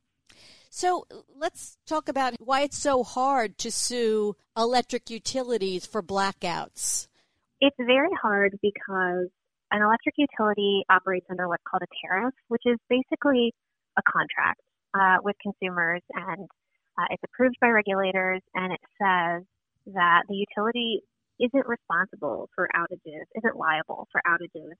So 0.69 1.05
let's 1.35 1.77
talk 1.88 2.09
about 2.09 2.35
why 2.39 2.61
it's 2.61 2.77
so 2.77 3.03
hard 3.03 3.57
to 3.59 3.71
sue 3.71 4.35
electric 4.55 5.09
utilities 5.09 5.85
for 5.85 6.03
blackouts. 6.03 7.07
It's 7.59 7.75
very 7.77 8.13
hard 8.21 8.57
because 8.61 9.27
an 9.71 9.81
electric 9.81 10.15
utility 10.17 10.83
operates 10.89 11.25
under 11.29 11.47
what's 11.47 11.63
called 11.69 11.83
a 11.83 12.07
tariff, 12.07 12.33
which 12.47 12.61
is 12.65 12.77
basically 12.88 13.53
a 13.97 14.01
contract 14.09 14.61
uh, 14.93 15.17
with 15.23 15.35
consumers, 15.41 16.01
and 16.13 16.47
uh, 16.97 17.05
it's 17.09 17.23
approved 17.23 17.55
by 17.59 17.67
regulators, 17.67 18.41
and 18.53 18.71
it 18.71 18.79
says 19.01 19.43
that 19.93 20.23
the 20.29 20.35
utility 20.35 21.01
isn't 21.39 21.67
responsible 21.67 22.49
for 22.55 22.69
outages, 22.75 23.25
isn't 23.35 23.55
liable 23.55 24.07
for 24.11 24.21
outages 24.27 24.73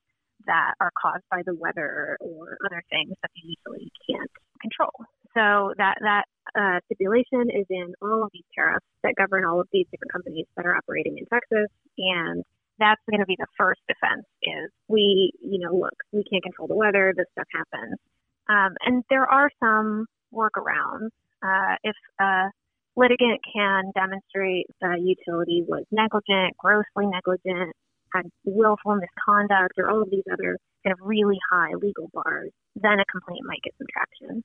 that 0.46 0.74
are 0.80 0.92
caused 1.02 1.24
by 1.32 1.42
the 1.46 1.56
weather 1.56 2.18
or 2.22 2.58
other 2.66 2.84
things 2.90 3.14
that 3.22 3.32
the 3.36 3.56
utility 3.58 3.92
can't 4.10 4.32
control. 4.62 4.92
So 5.36 5.74
that 5.78 5.96
that 6.02 6.26
uh, 6.58 6.80
stipulation 6.86 7.50
is 7.54 7.66
in 7.70 7.94
all 8.02 8.24
of 8.24 8.30
these 8.34 8.48
tariffs 8.56 8.86
that 9.04 9.14
govern 9.16 9.46
all 9.46 9.62
of 9.62 9.68
these 9.72 9.86
different 9.92 10.12
companies 10.12 10.46
that 10.58 10.66
are 10.66 10.76
operating 10.76 11.18
in 11.18 11.26
Texas, 11.26 11.70
and 11.98 12.44
that's 12.80 13.02
going 13.10 13.20
to 13.20 13.26
be 13.26 13.36
the 13.38 13.48
first 13.58 13.82
defense 13.88 14.26
is 14.42 14.72
we, 14.88 15.32
you 15.44 15.60
know, 15.60 15.76
look, 15.76 15.94
we 16.12 16.24
can't 16.32 16.44
control 16.44 16.68
the 16.68 16.76
weather, 16.76 17.14
this 17.16 17.28
stuff 17.34 17.48
happens. 17.54 18.00
Um, 18.48 18.74
and 18.86 19.04
there 19.10 19.28
are 19.28 19.52
some 19.60 20.08
workarounds. 20.34 21.12
Uh, 21.44 21.76
if 21.84 21.96
a 22.20 22.50
litigant 22.96 23.40
can 23.54 23.92
demonstrate 23.94 24.66
the 24.82 24.96
utility 24.98 25.64
was 25.68 25.84
negligent, 25.92 26.58
grossly 26.58 27.06
negligent, 27.06 27.76
had 28.14 28.26
willful 28.46 28.96
misconduct, 28.96 29.78
or 29.78 29.90
all 29.90 30.02
of 30.02 30.10
these 30.10 30.24
other 30.32 30.58
kind 30.84 30.94
of 30.94 31.00
really 31.04 31.38
high 31.52 31.74
legal 31.76 32.10
bars, 32.14 32.50
then 32.76 33.00
a 33.00 33.06
complaint 33.12 33.46
might 33.46 33.62
get 33.62 33.74
some 33.78 33.88
traction 33.92 34.44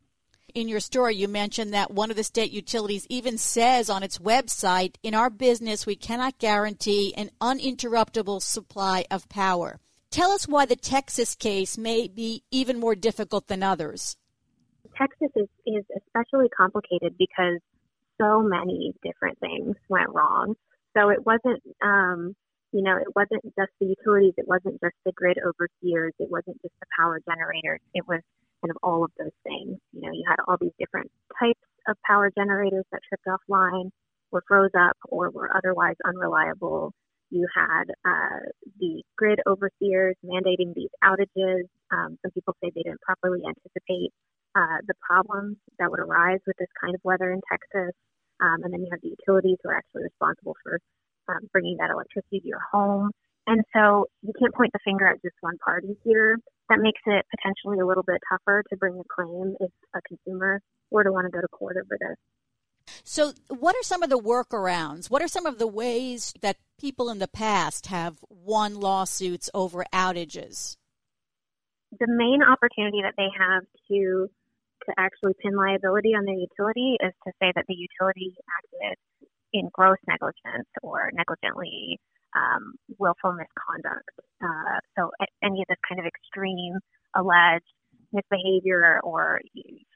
in 0.54 0.68
your 0.68 0.80
story, 0.80 1.16
you 1.16 1.26
mentioned 1.26 1.74
that 1.74 1.90
one 1.90 2.10
of 2.10 2.16
the 2.16 2.22
state 2.22 2.52
utilities 2.52 3.06
even 3.10 3.36
says 3.36 3.90
on 3.90 4.04
its 4.04 4.18
website, 4.18 4.94
in 5.02 5.14
our 5.14 5.28
business, 5.28 5.84
we 5.84 5.96
cannot 5.96 6.38
guarantee 6.38 7.12
an 7.16 7.30
uninterruptible 7.40 8.40
supply 8.40 9.04
of 9.10 9.28
power. 9.28 9.80
Tell 10.10 10.30
us 10.30 10.46
why 10.46 10.64
the 10.64 10.76
Texas 10.76 11.34
case 11.34 11.76
may 11.76 12.06
be 12.06 12.44
even 12.52 12.78
more 12.78 12.94
difficult 12.94 13.48
than 13.48 13.64
others. 13.64 14.16
Texas 14.96 15.30
is, 15.34 15.48
is 15.66 15.84
especially 15.96 16.48
complicated 16.56 17.16
because 17.18 17.58
so 18.20 18.40
many 18.40 18.94
different 19.02 19.38
things 19.40 19.74
went 19.88 20.10
wrong. 20.10 20.54
So 20.96 21.08
it 21.08 21.26
wasn't, 21.26 21.60
um, 21.82 22.36
you 22.70 22.82
know, 22.82 22.96
it 22.96 23.08
wasn't 23.16 23.42
just 23.58 23.72
the 23.80 23.86
utilities, 23.86 24.34
it 24.36 24.46
wasn't 24.46 24.80
just 24.80 24.94
the 25.04 25.10
grid 25.10 25.36
overseers, 25.44 26.12
it 26.20 26.30
wasn't 26.30 26.62
just 26.62 26.74
the 26.78 26.86
power 26.96 27.20
generators, 27.28 27.80
it 27.92 28.06
was 28.06 28.20
kind 28.64 28.70
of 28.70 28.78
all 28.82 29.04
of 29.04 29.10
those 29.18 29.34
things. 29.44 29.78
You 29.92 30.00
know, 30.00 30.12
you 30.12 30.24
had 30.26 30.36
all 30.48 30.56
these 30.60 30.72
different 30.78 31.10
types 31.38 31.60
of 31.88 31.96
power 32.06 32.30
generators 32.36 32.84
that 32.92 33.00
tripped 33.08 33.26
offline, 33.28 33.90
were 34.30 34.42
froze 34.48 34.70
up, 34.78 34.96
or 35.08 35.30
were 35.30 35.50
otherwise 35.54 35.96
unreliable. 36.04 36.92
You 37.30 37.46
had 37.54 37.84
uh, 38.04 38.40
the 38.80 39.02
grid 39.16 39.40
overseers 39.46 40.16
mandating 40.24 40.74
these 40.74 40.90
outages. 41.02 41.64
Um, 41.92 42.18
some 42.22 42.30
people 42.32 42.54
say 42.62 42.70
they 42.74 42.82
didn't 42.82 43.00
properly 43.00 43.40
anticipate 43.46 44.12
uh, 44.54 44.80
the 44.86 44.94
problems 45.06 45.56
that 45.78 45.90
would 45.90 46.00
arise 46.00 46.40
with 46.46 46.56
this 46.58 46.68
kind 46.80 46.94
of 46.94 47.00
weather 47.04 47.32
in 47.32 47.40
Texas. 47.50 47.92
Um, 48.40 48.62
and 48.64 48.72
then 48.72 48.80
you 48.80 48.88
have 48.90 49.00
the 49.02 49.14
utilities 49.18 49.58
who 49.62 49.70
are 49.70 49.76
actually 49.76 50.04
responsible 50.04 50.56
for 50.62 50.78
um, 51.28 51.48
bringing 51.52 51.76
that 51.78 51.90
electricity 51.90 52.40
to 52.40 52.48
your 52.48 52.62
home. 52.72 53.10
And 53.46 53.62
so 53.74 54.06
you 54.22 54.32
can't 54.38 54.54
point 54.54 54.72
the 54.72 54.78
finger 54.84 55.06
at 55.06 55.22
just 55.22 55.36
one 55.40 55.58
party 55.58 55.96
here. 56.04 56.38
That 56.68 56.78
makes 56.80 57.00
it 57.06 57.26
potentially 57.30 57.78
a 57.80 57.86
little 57.86 58.02
bit 58.02 58.20
tougher 58.30 58.64
to 58.70 58.76
bring 58.76 58.98
a 58.98 59.02
claim 59.14 59.54
if 59.60 59.70
a 59.94 60.00
consumer 60.02 60.60
were 60.90 61.04
to 61.04 61.12
want 61.12 61.26
to 61.26 61.30
go 61.30 61.40
to 61.40 61.48
court 61.48 61.76
over 61.76 61.98
this. 61.98 62.16
So, 63.02 63.32
what 63.48 63.74
are 63.76 63.82
some 63.82 64.02
of 64.02 64.10
the 64.10 64.18
workarounds? 64.18 65.10
What 65.10 65.22
are 65.22 65.28
some 65.28 65.46
of 65.46 65.58
the 65.58 65.66
ways 65.66 66.34
that 66.40 66.56
people 66.78 67.10
in 67.10 67.18
the 67.18 67.28
past 67.28 67.86
have 67.86 68.18
won 68.28 68.74
lawsuits 68.74 69.50
over 69.54 69.84
outages? 69.92 70.76
The 71.98 72.06
main 72.08 72.42
opportunity 72.42 73.02
that 73.02 73.14
they 73.16 73.28
have 73.38 73.64
to 73.88 74.28
to 74.86 74.94
actually 74.98 75.32
pin 75.42 75.56
liability 75.56 76.10
on 76.10 76.24
their 76.24 76.34
utility 76.34 76.96
is 77.00 77.12
to 77.24 77.32
say 77.40 77.52
that 77.54 77.64
the 77.68 77.74
utility 77.74 78.36
acted 78.58 78.98
in 79.52 79.70
gross 79.72 79.96
negligence 80.06 80.68
or 80.82 81.10
negligently 81.14 82.00
um, 82.34 82.74
willful 82.98 83.32
misconduct. 83.32 84.10
Uh, 84.42 84.78
so 84.98 85.10
any 85.42 85.62
of 85.62 85.68
this 85.68 85.80
kind 85.88 86.00
of 86.00 86.06
extreme 86.06 86.78
alleged 87.16 87.66
misbehavior 88.12 89.00
or 89.02 89.40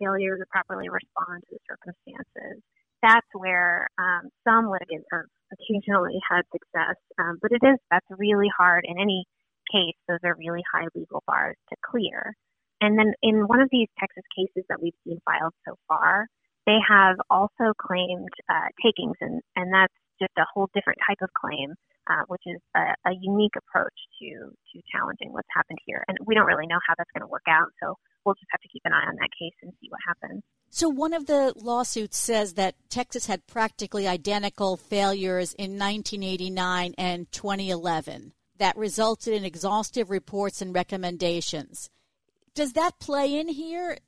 failure 0.00 0.36
to 0.38 0.44
properly 0.50 0.88
respond 0.88 1.42
to 1.46 1.54
the 1.54 1.62
circumstances, 1.68 2.62
that's 3.02 3.26
where 3.34 3.86
um, 3.98 4.30
some 4.42 4.70
litigants 4.70 5.06
are 5.12 5.26
occasionally 5.52 6.18
had 6.28 6.42
success, 6.50 6.98
um, 7.18 7.38
but 7.40 7.52
it 7.52 7.62
is 7.62 7.78
that's 7.90 8.06
really 8.10 8.50
hard 8.56 8.84
in 8.86 8.98
any 8.98 9.24
case. 9.72 9.96
Those 10.08 10.18
are 10.24 10.34
really 10.36 10.62
high 10.72 10.86
legal 10.94 11.22
bars 11.26 11.56
to 11.70 11.76
clear. 11.84 12.34
And 12.80 12.98
then 12.98 13.12
in 13.22 13.46
one 13.46 13.60
of 13.60 13.68
these 13.70 13.88
Texas 13.98 14.24
cases 14.36 14.64
that 14.68 14.80
we've 14.80 14.98
seen 15.04 15.18
filed 15.24 15.54
so 15.66 15.74
far, 15.88 16.26
they 16.66 16.78
have 16.86 17.16
also 17.30 17.72
claimed 17.80 18.28
uh, 18.48 18.68
takings, 18.82 19.16
and, 19.20 19.40
and 19.56 19.72
that's 19.72 19.94
just 20.20 20.32
a 20.38 20.46
whole 20.52 20.68
different 20.74 20.98
type 21.06 21.18
of 21.22 21.30
claim, 21.32 21.74
uh, 22.08 22.24
which 22.28 22.42
is 22.46 22.60
a, 22.74 22.80
a, 23.04 23.12
unique 23.20 23.54
approach 23.56 23.94
to 24.20 24.50
to 24.72 24.82
challenging 24.92 25.32
what's 25.32 25.48
happened 25.54 25.78
here. 25.84 26.04
And 26.08 26.18
we 26.24 26.34
don't 26.34 26.46
really 26.46 26.66
know 26.66 26.78
how 26.86 26.94
that's 26.96 27.10
going 27.12 27.22
to 27.22 27.26
work 27.26 27.46
out, 27.48 27.68
so 27.82 27.96
we'll 28.24 28.34
just 28.34 28.48
have 28.50 28.60
to 28.60 28.68
keep 28.68 28.82
an 28.84 28.92
eye 28.92 29.06
on 29.06 29.16
that 29.16 29.30
case 29.38 29.54
and 29.62 29.72
see 29.80 29.88
what 29.90 30.00
happens. 30.06 30.42
So 30.70 30.88
one 30.88 31.12
of 31.12 31.26
the 31.26 31.52
lawsuits 31.56 32.18
says 32.18 32.54
that 32.54 32.74
Texas 32.90 33.26
had 33.26 33.46
practically 33.46 34.06
identical 34.06 34.76
failures 34.76 35.54
in 35.54 35.78
1989 35.78 36.94
and 36.98 37.30
2011 37.32 38.32
that 38.58 38.76
resulted 38.76 39.34
in 39.34 39.44
exhaustive 39.44 40.10
reports 40.10 40.60
and 40.60 40.74
recommendations. 40.74 41.90
Does 42.54 42.72
that 42.72 42.98
play 42.98 43.38
in 43.38 43.48
here? 43.48 43.98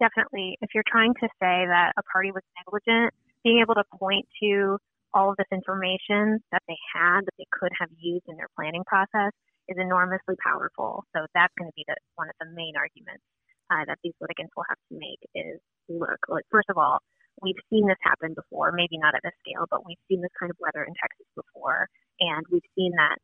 Definitely. 0.00 0.58
If 0.60 0.70
you're 0.74 0.84
trying 0.86 1.14
to 1.14 1.28
say 1.40 1.66
that 1.66 1.92
a 1.96 2.02
party 2.02 2.32
was 2.32 2.42
negligent, 2.58 3.14
being 3.44 3.60
able 3.60 3.74
to 3.74 3.84
point 3.96 4.26
to 4.42 4.78
all 5.14 5.30
of 5.30 5.38
this 5.38 5.50
information 5.54 6.42
that 6.50 6.62
they 6.66 6.76
had 6.92 7.22
that 7.22 7.36
they 7.38 7.46
could 7.54 7.70
have 7.78 7.88
used 7.96 8.26
in 8.28 8.36
their 8.36 8.50
planning 8.58 8.82
process 8.84 9.30
is 9.70 9.78
enormously 9.78 10.34
powerful. 10.42 11.06
So 11.16 11.24
that's 11.32 11.54
going 11.56 11.70
to 11.70 11.76
be 11.78 11.86
the, 11.86 11.96
one 12.18 12.28
of 12.28 12.36
the 12.42 12.50
main 12.52 12.74
arguments 12.76 13.24
uh, 13.70 13.86
that 13.86 14.02
these 14.02 14.12
litigants 14.20 14.52
will 14.52 14.68
have 14.68 14.82
to 14.90 14.94
make 14.98 15.22
is 15.32 15.62
look, 15.88 16.18
like, 16.28 16.44
first 16.50 16.68
of 16.68 16.76
all, 16.76 16.98
we've 17.40 17.58
seen 17.70 17.86
this 17.86 18.00
happen 18.02 18.34
before, 18.34 18.74
maybe 18.74 18.98
not 18.98 19.14
at 19.14 19.22
this 19.24 19.34
scale, 19.40 19.64
but 19.70 19.86
we've 19.86 20.00
seen 20.10 20.20
this 20.20 20.34
kind 20.38 20.50
of 20.50 20.58
weather 20.60 20.84
in 20.84 20.92
Texas 20.98 21.26
before. 21.34 21.88
And 22.20 22.44
we've 22.50 22.66
seen 22.76 22.92
that 22.98 23.16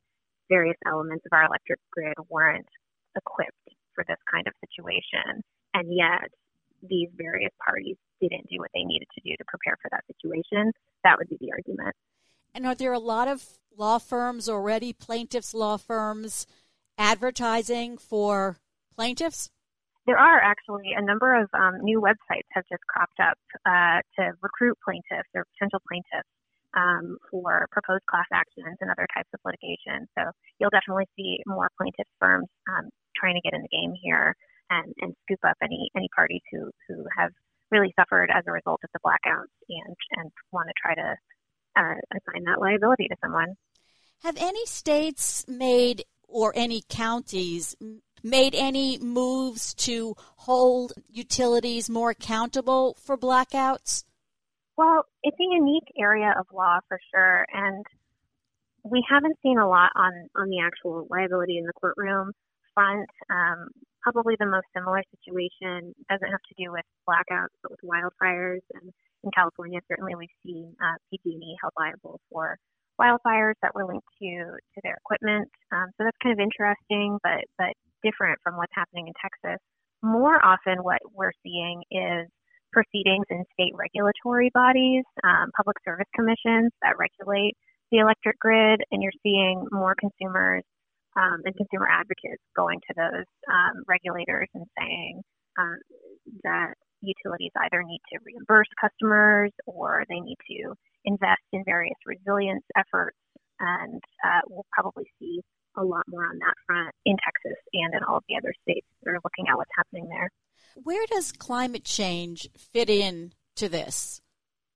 various 0.48 0.78
elements 0.86 1.26
of 1.26 1.32
our 1.36 1.46
electric 1.46 1.78
grid 1.92 2.16
weren't 2.30 2.70
equipped 3.14 3.68
for 3.94 4.04
this 4.08 4.18
kind 4.30 4.46
of 4.46 4.54
situation. 4.62 5.42
And 5.74 5.86
yet, 5.94 6.30
these 6.82 7.08
various 7.16 7.52
parties 7.64 7.96
didn't 8.20 8.48
do 8.50 8.58
what 8.58 8.70
they 8.74 8.84
needed 8.84 9.08
to 9.14 9.20
do 9.24 9.36
to 9.36 9.44
prepare 9.46 9.76
for 9.80 9.88
that 9.90 10.04
situation. 10.06 10.72
That 11.04 11.18
would 11.18 11.28
be 11.28 11.38
the 11.40 11.52
argument. 11.52 11.94
And 12.54 12.66
are 12.66 12.74
there 12.74 12.92
a 12.92 12.98
lot 12.98 13.28
of 13.28 13.44
law 13.76 13.98
firms 13.98 14.48
already, 14.48 14.92
plaintiffs' 14.92 15.54
law 15.54 15.76
firms, 15.76 16.46
advertising 16.98 17.98
for 17.98 18.58
plaintiffs? 18.94 19.50
There 20.06 20.18
are 20.18 20.40
actually 20.40 20.92
a 20.96 21.02
number 21.02 21.40
of 21.40 21.48
um, 21.54 21.82
new 21.82 22.00
websites 22.00 22.48
have 22.52 22.64
just 22.68 22.82
cropped 22.88 23.20
up 23.20 23.38
uh, 23.64 24.00
to 24.18 24.32
recruit 24.42 24.76
plaintiffs 24.84 25.28
or 25.34 25.46
potential 25.54 25.80
plaintiffs 25.86 26.28
um, 26.74 27.18
for 27.30 27.66
proposed 27.70 28.06
class 28.06 28.26
actions 28.32 28.76
and 28.80 28.90
other 28.90 29.06
types 29.14 29.28
of 29.34 29.40
litigation. 29.44 30.08
So 30.18 30.30
you'll 30.58 30.74
definitely 30.74 31.06
see 31.16 31.38
more 31.46 31.70
plaintiff 31.78 32.08
firms 32.18 32.48
um, 32.68 32.88
trying 33.14 33.34
to 33.34 33.40
get 33.40 33.54
in 33.54 33.62
the 33.62 33.68
game 33.68 33.94
here 34.02 34.34
and, 34.70 34.94
and 35.00 35.14
scoop 35.22 35.40
up 35.46 35.56
any 35.62 35.90
any 35.96 36.08
parties 36.14 36.42
who 36.50 36.70
who 36.88 37.04
have 37.16 37.30
really 37.70 37.92
suffered 37.98 38.30
as 38.34 38.44
a 38.46 38.52
result 38.52 38.80
of 38.84 38.90
the 38.92 39.00
blackouts 39.04 39.52
and 39.68 39.96
and 40.16 40.30
want 40.52 40.68
to 40.68 40.74
try 40.80 40.94
to 40.94 41.16
uh, 41.76 42.00
assign 42.16 42.44
that 42.44 42.60
liability 42.60 43.08
to 43.08 43.16
someone. 43.22 43.56
Have 44.22 44.36
any 44.38 44.66
states 44.66 45.46
made 45.48 46.04
or 46.28 46.52
any 46.54 46.82
counties 46.88 47.76
made 48.22 48.54
any 48.54 48.98
moves 48.98 49.72
to 49.74 50.14
hold 50.36 50.92
utilities 51.08 51.88
more 51.88 52.10
accountable 52.10 52.96
for 53.02 53.16
blackouts? 53.16 54.04
Well, 54.76 55.04
it's 55.22 55.36
a 55.38 55.54
unique 55.54 55.92
area 55.98 56.34
of 56.38 56.46
law 56.52 56.78
for 56.88 56.98
sure, 57.14 57.46
and 57.52 57.84
we 58.84 59.04
haven't 59.08 59.36
seen 59.42 59.58
a 59.58 59.68
lot 59.68 59.90
on 59.94 60.28
on 60.36 60.48
the 60.48 60.60
actual 60.60 61.06
liability 61.10 61.58
in 61.58 61.64
the 61.64 61.72
courtroom 61.72 62.32
front. 62.74 63.08
Um, 63.30 63.68
probably 64.02 64.36
the 64.38 64.46
most 64.46 64.66
similar 64.74 65.02
situation 65.16 65.94
doesn't 66.08 66.30
have 66.30 66.44
to 66.48 66.54
do 66.58 66.72
with 66.72 66.84
blackouts, 67.08 67.54
but 67.62 67.72
with 67.72 67.80
wildfires. 67.84 68.64
And 68.74 68.92
in 69.24 69.30
California, 69.34 69.80
certainly 69.88 70.14
we've 70.14 70.38
seen 70.44 70.74
uh, 70.82 70.96
PG&E 71.10 71.56
held 71.60 71.72
liable 71.78 72.20
for 72.30 72.56
wildfires 73.00 73.56
that 73.62 73.74
were 73.74 73.86
linked 73.86 74.06
to 74.20 74.60
to 74.74 74.78
their 74.82 74.98
equipment. 75.04 75.48
Um, 75.72 75.88
so 75.96 76.04
that's 76.04 76.16
kind 76.22 76.38
of 76.38 76.42
interesting, 76.42 77.18
but 77.22 77.44
but 77.58 77.72
different 78.02 78.38
from 78.42 78.56
what's 78.56 78.72
happening 78.74 79.08
in 79.08 79.14
Texas. 79.20 79.60
More 80.02 80.40
often, 80.44 80.82
what 80.82 81.00
we're 81.12 81.36
seeing 81.42 81.82
is 81.90 82.28
proceedings 82.72 83.26
in 83.30 83.44
state 83.52 83.72
regulatory 83.74 84.50
bodies, 84.54 85.04
um, 85.24 85.50
public 85.56 85.76
service 85.84 86.06
commissions 86.14 86.72
that 86.82 86.96
regulate 86.98 87.56
the 87.90 87.98
electric 87.98 88.38
grid, 88.38 88.80
and 88.90 89.02
you're 89.02 89.16
seeing 89.22 89.66
more 89.72 89.94
consumers 89.98 90.62
um, 91.20 91.42
and 91.44 91.54
consumer 91.56 91.88
advocates 91.88 92.42
going 92.56 92.80
to 92.88 92.94
those 92.96 93.28
um, 93.52 93.84
regulators 93.86 94.48
and 94.54 94.64
saying 94.78 95.20
uh, 95.58 95.76
that 96.44 96.74
utilities 97.02 97.52
either 97.56 97.82
need 97.82 98.00
to 98.12 98.18
reimburse 98.24 98.68
customers 98.80 99.52
or 99.66 100.04
they 100.08 100.20
need 100.20 100.36
to 100.48 100.72
invest 101.04 101.44
in 101.52 101.62
various 101.64 101.96
resilience 102.06 102.64
efforts. 102.76 103.16
And 103.58 104.00
uh, 104.24 104.40
we'll 104.48 104.66
probably 104.72 105.04
see 105.18 105.40
a 105.76 105.84
lot 105.84 106.04
more 106.08 106.24
on 106.24 106.38
that 106.38 106.54
front 106.66 106.94
in 107.04 107.16
Texas 107.24 107.58
and 107.74 107.94
in 107.94 108.02
all 108.04 108.16
of 108.16 108.24
the 108.28 108.36
other 108.36 108.52
states 108.62 108.86
that 109.02 109.10
are 109.10 109.20
looking 109.22 109.46
at 109.48 109.56
what's 109.56 109.70
happening 109.76 110.08
there. 110.08 110.30
Where 110.82 111.06
does 111.06 111.32
climate 111.32 111.84
change 111.84 112.48
fit 112.56 112.88
in 112.88 113.32
to 113.56 113.68
this? 113.68 114.20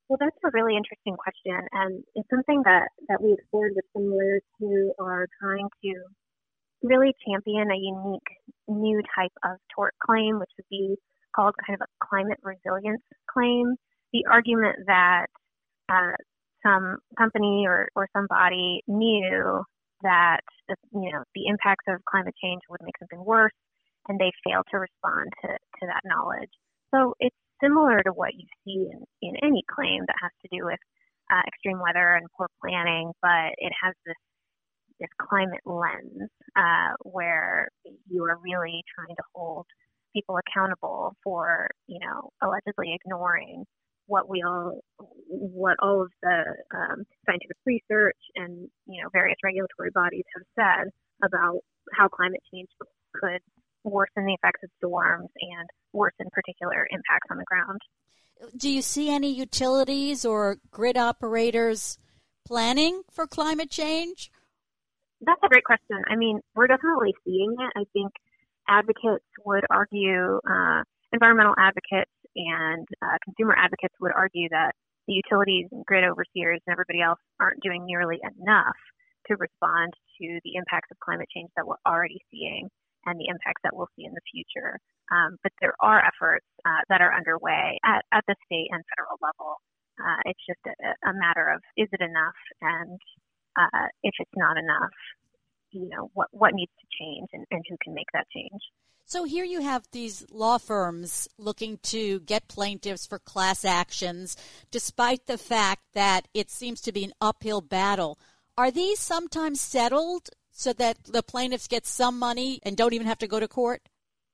Well, 0.09 0.19
that's 0.21 0.37
a 0.45 0.51
really 0.53 0.77
interesting 0.77 1.17
question, 1.17 1.57
and 1.73 2.05
it's 2.15 2.29
something 2.29 2.63
that, 2.65 2.89
that 3.09 3.23
we 3.23 3.33
explored 3.33 3.73
with 3.75 3.87
some 3.95 4.11
lawyers 4.11 4.43
who 4.61 4.93
are 5.01 5.27
trying 5.41 5.69
to 5.83 5.95
really 6.85 7.13
champion 7.27 7.71
a 7.71 7.77
unique 7.77 8.31
new 8.69 9.01
type 9.17 9.33
of 9.45 9.57
tort 9.75 9.95
claim, 10.05 10.39
which 10.39 10.51
would 10.57 10.69
be 10.71 10.97
called 11.35 11.55
kind 11.67 11.81
of 11.81 11.87
a 11.87 12.07
climate 12.07 12.39
resilience 12.43 13.03
claim. 13.29 13.75
The 14.13 14.25
argument 14.31 14.77
that 14.87 15.27
uh, 15.89 16.15
some 16.65 16.99
company 17.19 17.65
or, 17.67 17.89
or 17.97 18.09
somebody 18.15 18.83
knew 18.87 19.63
that 20.03 20.41
the, 20.69 20.77
you 20.93 21.11
know 21.13 21.25
the 21.35 21.47
impacts 21.47 21.85
of 21.89 22.05
climate 22.09 22.35
change 22.43 22.61
would 22.69 22.81
make 22.83 22.97
something 22.99 23.25
worse, 23.25 23.57
and 24.09 24.21
they 24.21 24.31
failed 24.47 24.65
to 24.71 24.79
respond 24.79 25.33
to, 25.43 25.49
to 25.49 25.87
that 25.87 26.05
knowledge. 26.05 26.53
So 26.95 27.15
it's 27.19 27.37
similar 27.63 28.03
to 28.05 28.13
what 28.13 28.35
you 28.35 28.47
see 28.65 28.87
in, 28.93 29.03
in 29.23 29.35
any 29.43 29.65
claim 29.75 30.05
that 30.07 30.17
has 30.23 30.31
to 30.43 30.49
do 30.57 30.65
with 30.65 30.79
uh, 31.33 31.43
extreme 31.49 31.81
weather 31.81 32.15
and 32.15 32.27
poor 32.37 32.49
planning, 32.61 33.13
but 33.23 33.57
it 33.59 33.73
has 33.83 33.95
this 34.07 34.21
this 35.01 35.11
climate 35.21 35.61
lens 35.65 36.31
uh, 36.57 36.95
where 37.03 37.69
you 38.09 38.25
are 38.25 38.39
really 38.43 38.83
trying 38.95 39.17
to 39.17 39.23
hold 39.35 39.67
people 40.15 40.39
accountable 40.39 41.17
for, 41.25 41.69
you 41.87 41.99
know, 42.01 42.31
allegedly 42.43 42.95
ignoring 42.95 43.65
what 44.07 44.29
we 44.29 44.43
all, 44.47 44.81
what 45.29 45.77
all 45.83 46.03
of 46.03 46.11
the 46.23 46.45
um, 46.75 47.05
scientific 47.27 47.57
research 47.67 48.19
and, 48.37 48.69
you 48.87 49.03
know, 49.03 49.09
various 49.13 49.37
regulatory 49.43 49.91
bodies 49.95 50.25
have 50.35 50.45
said 50.55 50.91
about 51.25 51.61
how 51.93 52.09
climate 52.09 52.41
change 52.53 52.69
could 53.15 53.41
worsen 53.83 54.27
the 54.27 54.35
effects 54.35 54.61
of 54.63 54.71
storms 54.79 55.29
and 55.41 55.69
worsen 55.93 56.27
particular 56.33 56.87
impacts 56.91 57.29
on 57.31 57.39
the 57.39 57.45
ground. 57.45 57.81
Do 58.57 58.71
you 58.71 58.83
see 58.83 59.11
any 59.11 59.33
utilities 59.33 60.25
or 60.25 60.59
grid 60.71 60.97
operators 60.97 61.99
planning 62.45 63.03
for 63.11 63.27
climate 63.27 63.71
change? 63.71 64.31
That's 65.27 65.41
a 65.43 65.49
great 65.49 65.65
question. 65.65 66.03
I 66.09 66.17
mean, 66.17 66.41
we're 66.55 66.67
definitely 66.67 67.15
seeing 67.25 67.55
it. 67.59 67.73
I 67.77 67.85
think 67.93 68.13
advocates 68.69 69.25
would 69.45 69.65
argue, 69.71 70.41
uh, 70.49 70.83
environmental 71.13 71.55
advocates 71.59 72.11
and 72.37 72.87
uh, 73.03 73.17
consumer 73.25 73.55
advocates 73.57 73.95
would 74.01 74.13
argue 74.15 74.49
that 74.51 74.73
the 75.07 75.15
utilities 75.15 75.67
and 75.71 75.85
grid 75.87 76.05
overseers 76.05 76.61
and 76.67 76.73
everybody 76.73 77.01
else 77.01 77.21
aren't 77.41 77.63
doing 77.63 77.85
nearly 77.85 78.19
enough 78.23 78.77
to 79.29 79.37
respond 79.37 79.93
to 80.21 80.41
the 80.45 80.57
impacts 80.57 80.91
of 80.91 80.99
climate 81.01 81.29
change 81.35 81.51
that 81.57 81.67
we're 81.67 81.81
already 81.87 82.21
seeing 82.31 82.69
and 83.07 83.21
the 83.21 83.29
impacts 83.29 83.61
that 83.65 83.77
we'll 83.77 83.89
see 83.97 84.05
in 84.05 84.13
the 84.13 84.27
future. 84.33 84.81
Um, 85.13 85.37
but 85.43 85.53
there 85.61 85.75
are 85.81 86.01
efforts 86.01 86.47
uh, 86.65 86.83
that 86.89 87.01
are 87.01 87.13
underway 87.15 87.79
at, 87.85 88.05
at 88.13 88.25
the 88.27 88.35
state 88.47 88.69
and 88.73 88.83
federal 88.97 89.21
level. 89.21 89.61
Uh, 90.01 90.21
it's 90.25 90.41
just 90.49 90.61
a, 90.67 90.75
a, 91.09 91.13
matter 91.15 91.53
of 91.55 91.61
is 91.77 91.89
it 91.93 92.01
enough 92.01 92.41
and 92.63 92.99
uh, 93.59 93.89
if 94.03 94.15
it's 94.19 94.31
not 94.37 94.57
enough, 94.57 94.95
you 95.73 95.89
know, 95.89 96.11
what, 96.15 96.29
what 96.31 96.55
needs 96.55 96.73
to 96.81 96.87
change 96.99 97.29
and, 97.33 97.45
and 97.51 97.65
who 97.69 97.77
can 97.83 97.95
make 97.95 98.07
that 98.13 98.27
change. 98.35 98.61
So 99.07 99.25
here 99.25 99.45
you 99.45 99.61
have 99.61 99.85
these 99.93 100.25
law 100.31 100.57
firms 100.57 101.29
looking 101.37 101.79
to 101.85 102.21
get 102.21 102.49
plaintiffs 102.49 103.07
for 103.07 103.19
class 103.19 103.65
actions, 103.65 104.37
despite 104.71 105.27
the 105.27 105.37
fact 105.37 105.83
that 105.93 106.27
it 106.33 106.51
seems 106.51 106.81
to 106.83 106.93
be 106.93 107.05
an 107.05 107.13
uphill 107.21 107.61
battle. 107.61 108.19
Are 108.57 108.71
these 108.71 109.01
sometimes 109.01 109.61
settled 109.61 110.31
so 110.51 110.73
that 110.75 111.05
the 111.05 111.23
plaintiffs 111.23 111.69
get 111.69 111.87
some 111.87 112.19
money 112.19 112.61
and 112.63 112.77
don't 112.77 112.95
even 112.95 113.07
have 113.07 113.19
to 113.19 113.27
go 113.27 113.41
to 113.41 113.49
court? 113.49 113.83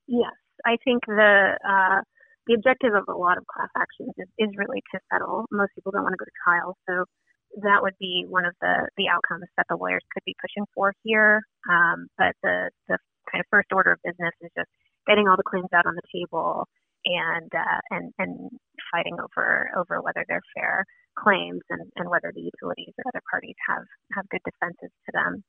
Yes, 0.06 0.34
I 0.64 0.76
think 0.84 1.04
the 1.06 1.58
uh, 1.68 2.02
the 2.46 2.54
objective 2.54 2.94
of 2.94 3.04
a 3.08 3.16
lot 3.16 3.38
of 3.38 3.46
class 3.46 3.70
actions 3.76 4.12
is, 4.18 4.28
is 4.38 4.50
really 4.56 4.82
to 4.92 5.00
settle. 5.12 5.46
Most 5.50 5.70
people 5.74 5.92
don't 5.92 6.02
want 6.02 6.12
to 6.12 6.18
go 6.18 6.24
to 6.24 6.42
trial, 6.44 6.76
so 6.88 7.04
that 7.62 7.82
would 7.82 7.98
be 7.98 8.24
one 8.28 8.44
of 8.44 8.54
the, 8.60 8.88
the 8.96 9.08
outcomes 9.08 9.46
that 9.56 9.66
the 9.68 9.76
lawyers 9.76 10.04
could 10.14 10.22
be 10.24 10.36
pushing 10.40 10.66
for 10.74 10.92
here. 11.02 11.42
Um, 11.68 12.06
but 12.16 12.34
the, 12.42 12.70
the 12.88 12.98
kind 13.30 13.40
of 13.40 13.46
first 13.50 13.68
order 13.72 13.92
of 13.92 13.98
business 14.04 14.34
is 14.40 14.50
just 14.56 14.70
getting 15.06 15.28
all 15.28 15.36
the 15.36 15.46
claims 15.46 15.70
out 15.74 15.86
on 15.86 15.94
the 15.94 16.08
table 16.12 16.66
and 17.04 17.50
uh, 17.56 17.80
and 17.90 18.12
and 18.18 18.50
fighting 18.92 19.16
over 19.18 19.70
over 19.76 20.02
whether 20.02 20.24
they're 20.28 20.42
fair 20.54 20.84
claims 21.18 21.62
and, 21.70 21.90
and 21.96 22.10
whether 22.10 22.30
the 22.34 22.42
utilities 22.42 22.92
or 22.98 23.04
other 23.08 23.22
parties 23.30 23.56
have 23.68 23.84
have 24.14 24.28
good 24.28 24.42
defenses 24.44 24.92
to 25.06 25.12
them. 25.12 25.42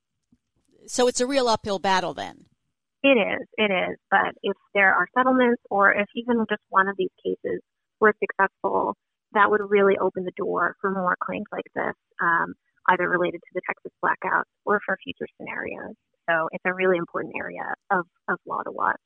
So 0.88 1.08
it's 1.08 1.22
a 1.22 1.28
real 1.28 1.48
uphill 1.48 1.80
battle 1.80 2.14
then. 2.14 2.46
It 3.04 3.18
is, 3.18 3.48
it 3.58 3.72
is. 3.72 3.98
But 4.10 4.38
if 4.44 4.56
there 4.74 4.94
are 4.94 5.08
settlements, 5.18 5.62
or 5.70 5.92
if 5.92 6.08
even 6.16 6.46
just 6.50 6.62
one 6.70 6.88
of 6.88 6.96
these 6.98 7.14
cases 7.24 7.62
were 8.00 8.14
successful, 8.20 8.96
that 9.34 9.50
would 9.50 9.62
really 9.70 9.98
open 9.98 10.26
the 10.26 10.32
door 10.38 10.76
for 10.82 10.92
more 10.92 11.16
claims 11.24 11.46
like 11.52 11.66
this, 11.76 11.96
um, 12.22 12.54
either 12.90 13.10
related 13.10 13.40
to 13.40 13.52
the 13.54 13.62
Texas 13.68 13.92
blackout 14.02 14.46
or 14.66 14.80
for 14.86 14.98
future 15.04 15.28
scenarios. 15.38 15.96
So 16.30 16.50
it's 16.52 16.64
a 16.66 16.74
really 16.74 16.98
important 16.98 17.34
area 17.38 17.74
of, 17.90 18.06
of 18.28 18.38
law 18.46 18.62
to 18.64 18.72
watch. 18.72 19.00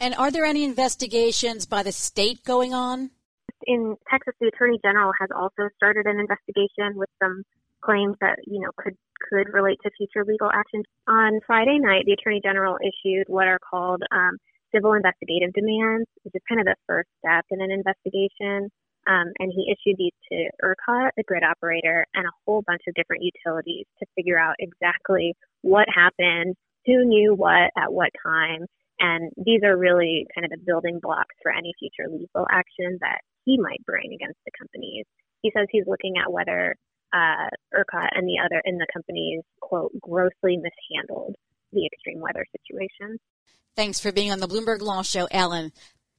And 0.00 0.14
are 0.14 0.30
there 0.30 0.44
any 0.44 0.64
investigations 0.64 1.66
by 1.66 1.82
the 1.82 1.92
state 1.92 2.44
going 2.44 2.72
on? 2.72 3.10
In 3.66 3.96
Texas, 4.10 4.34
the 4.40 4.48
Attorney 4.48 4.78
General 4.84 5.12
has 5.18 5.30
also 5.34 5.68
started 5.76 6.06
an 6.06 6.20
investigation 6.20 6.94
with 6.94 7.08
some 7.20 7.42
claims 7.80 8.16
that 8.20 8.38
you 8.46 8.60
know 8.60 8.70
could 8.76 8.96
could 9.30 9.52
relate 9.52 9.78
to 9.82 9.90
future 9.96 10.24
legal 10.24 10.50
action. 10.52 10.82
On 11.08 11.40
Friday 11.46 11.78
night, 11.78 12.04
the 12.06 12.12
Attorney 12.12 12.40
General 12.42 12.78
issued 12.78 13.26
what 13.26 13.48
are 13.48 13.58
called 13.58 14.02
um, 14.12 14.38
civil 14.72 14.92
investigative 14.92 15.52
demands, 15.52 16.06
which 16.22 16.34
is 16.34 16.42
kind 16.48 16.60
of 16.60 16.66
the 16.66 16.76
first 16.86 17.08
step 17.18 17.44
in 17.50 17.60
an 17.60 17.70
investigation. 17.70 18.70
Um, 19.08 19.32
and 19.38 19.50
he 19.50 19.72
issued 19.72 19.96
these 19.96 20.12
to 20.30 20.50
ERCOT, 20.62 21.10
the 21.16 21.24
grid 21.26 21.42
operator, 21.42 22.06
and 22.14 22.26
a 22.26 22.36
whole 22.44 22.62
bunch 22.66 22.82
of 22.86 22.94
different 22.94 23.24
utilities 23.24 23.86
to 24.00 24.06
figure 24.14 24.38
out 24.38 24.54
exactly 24.58 25.34
what 25.62 25.86
happened, 25.88 26.54
who 26.84 27.06
knew 27.06 27.34
what 27.34 27.72
at 27.76 27.90
what 27.90 28.10
time, 28.22 28.66
and 29.00 29.30
these 29.36 29.62
are 29.64 29.76
really 29.76 30.26
kind 30.34 30.44
of 30.44 30.50
the 30.50 30.64
building 30.64 30.98
blocks 31.00 31.34
for 31.42 31.52
any 31.52 31.72
future 31.78 32.10
legal 32.10 32.46
action 32.50 32.98
that 33.00 33.20
he 33.44 33.58
might 33.58 33.84
bring 33.86 34.12
against 34.12 34.38
the 34.44 34.52
companies. 34.58 35.06
He 35.42 35.52
says 35.56 35.68
he's 35.70 35.86
looking 35.86 36.14
at 36.18 36.32
whether 36.32 36.76
uh, 37.12 37.48
ERCOT 37.74 38.08
and 38.14 38.26
the 38.26 38.38
other 38.44 38.60
in 38.64 38.76
the 38.76 38.86
companies 38.92 39.42
quote 39.60 39.92
grossly 40.00 40.58
mishandled 40.58 41.36
the 41.72 41.86
extreme 41.86 42.20
weather 42.20 42.44
situation. 42.52 43.18
Thanks 43.76 44.00
for 44.00 44.10
being 44.10 44.32
on 44.32 44.40
the 44.40 44.48
Bloomberg 44.48 44.80
Law 44.80 45.02
Show, 45.02 45.28
Ellen. 45.30 45.72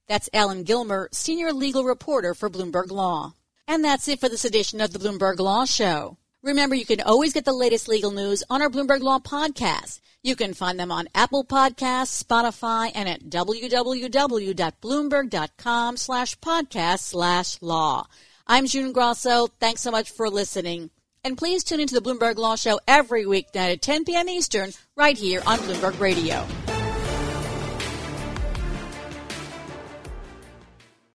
That's 0.10 0.30
Ellen 0.34 0.64
Gilmer, 0.64 1.08
senior 1.12 1.54
legal 1.54 1.84
reporter 1.84 2.34
for 2.34 2.50
Bloomberg 2.50 2.90
Law. 2.90 3.36
And 3.68 3.86
that's 3.86 4.08
it 4.08 4.20
for 4.20 4.28
this 4.28 4.44
edition 4.44 4.82
of 4.82 4.92
the 4.92 4.98
Bloomberg 4.98 5.38
Law 5.38 5.66
Show. 5.66 6.18
Remember, 6.42 6.74
you 6.74 6.86
can 6.86 7.02
always 7.02 7.34
get 7.34 7.46
the 7.46 7.54
latest 7.54 7.88
legal 7.88 8.10
news 8.10 8.44
on 8.50 8.64
our 8.64 8.70
Bloomberg 8.70 9.02
Law 9.02 9.20
podcast. 9.20 10.00
You 10.24 10.36
can 10.36 10.56
find 10.56 10.80
them 10.80 10.92
on 10.92 11.10
Apple 11.14 11.46
Podcasts, 11.46 12.24
Spotify, 12.24 12.92
and 12.96 13.08
at 13.08 13.26
www.bloomberg.com 13.26 15.98
slash 15.98 16.40
podcast 16.40 17.00
slash 17.00 17.62
law. 17.62 18.08
I'm 18.48 18.66
June 18.66 18.92
Grasso. 18.92 19.46
Thanks 19.60 19.82
so 19.82 19.92
much 19.92 20.10
for 20.10 20.28
listening. 20.28 20.90
And 21.24 21.38
please 21.38 21.64
tune 21.64 21.82
into 21.82 21.94
the 21.94 22.02
Bloomberg 22.02 22.38
Law 22.38 22.56
Show 22.56 22.80
every 22.88 23.26
weeknight 23.26 23.74
at 23.74 23.84
10 23.84 24.06
p.m. 24.06 24.28
Eastern 24.28 24.72
right 24.96 25.18
here 25.18 25.44
on 25.46 25.60
Bloomberg 25.60 26.00
Radio. 26.00 26.48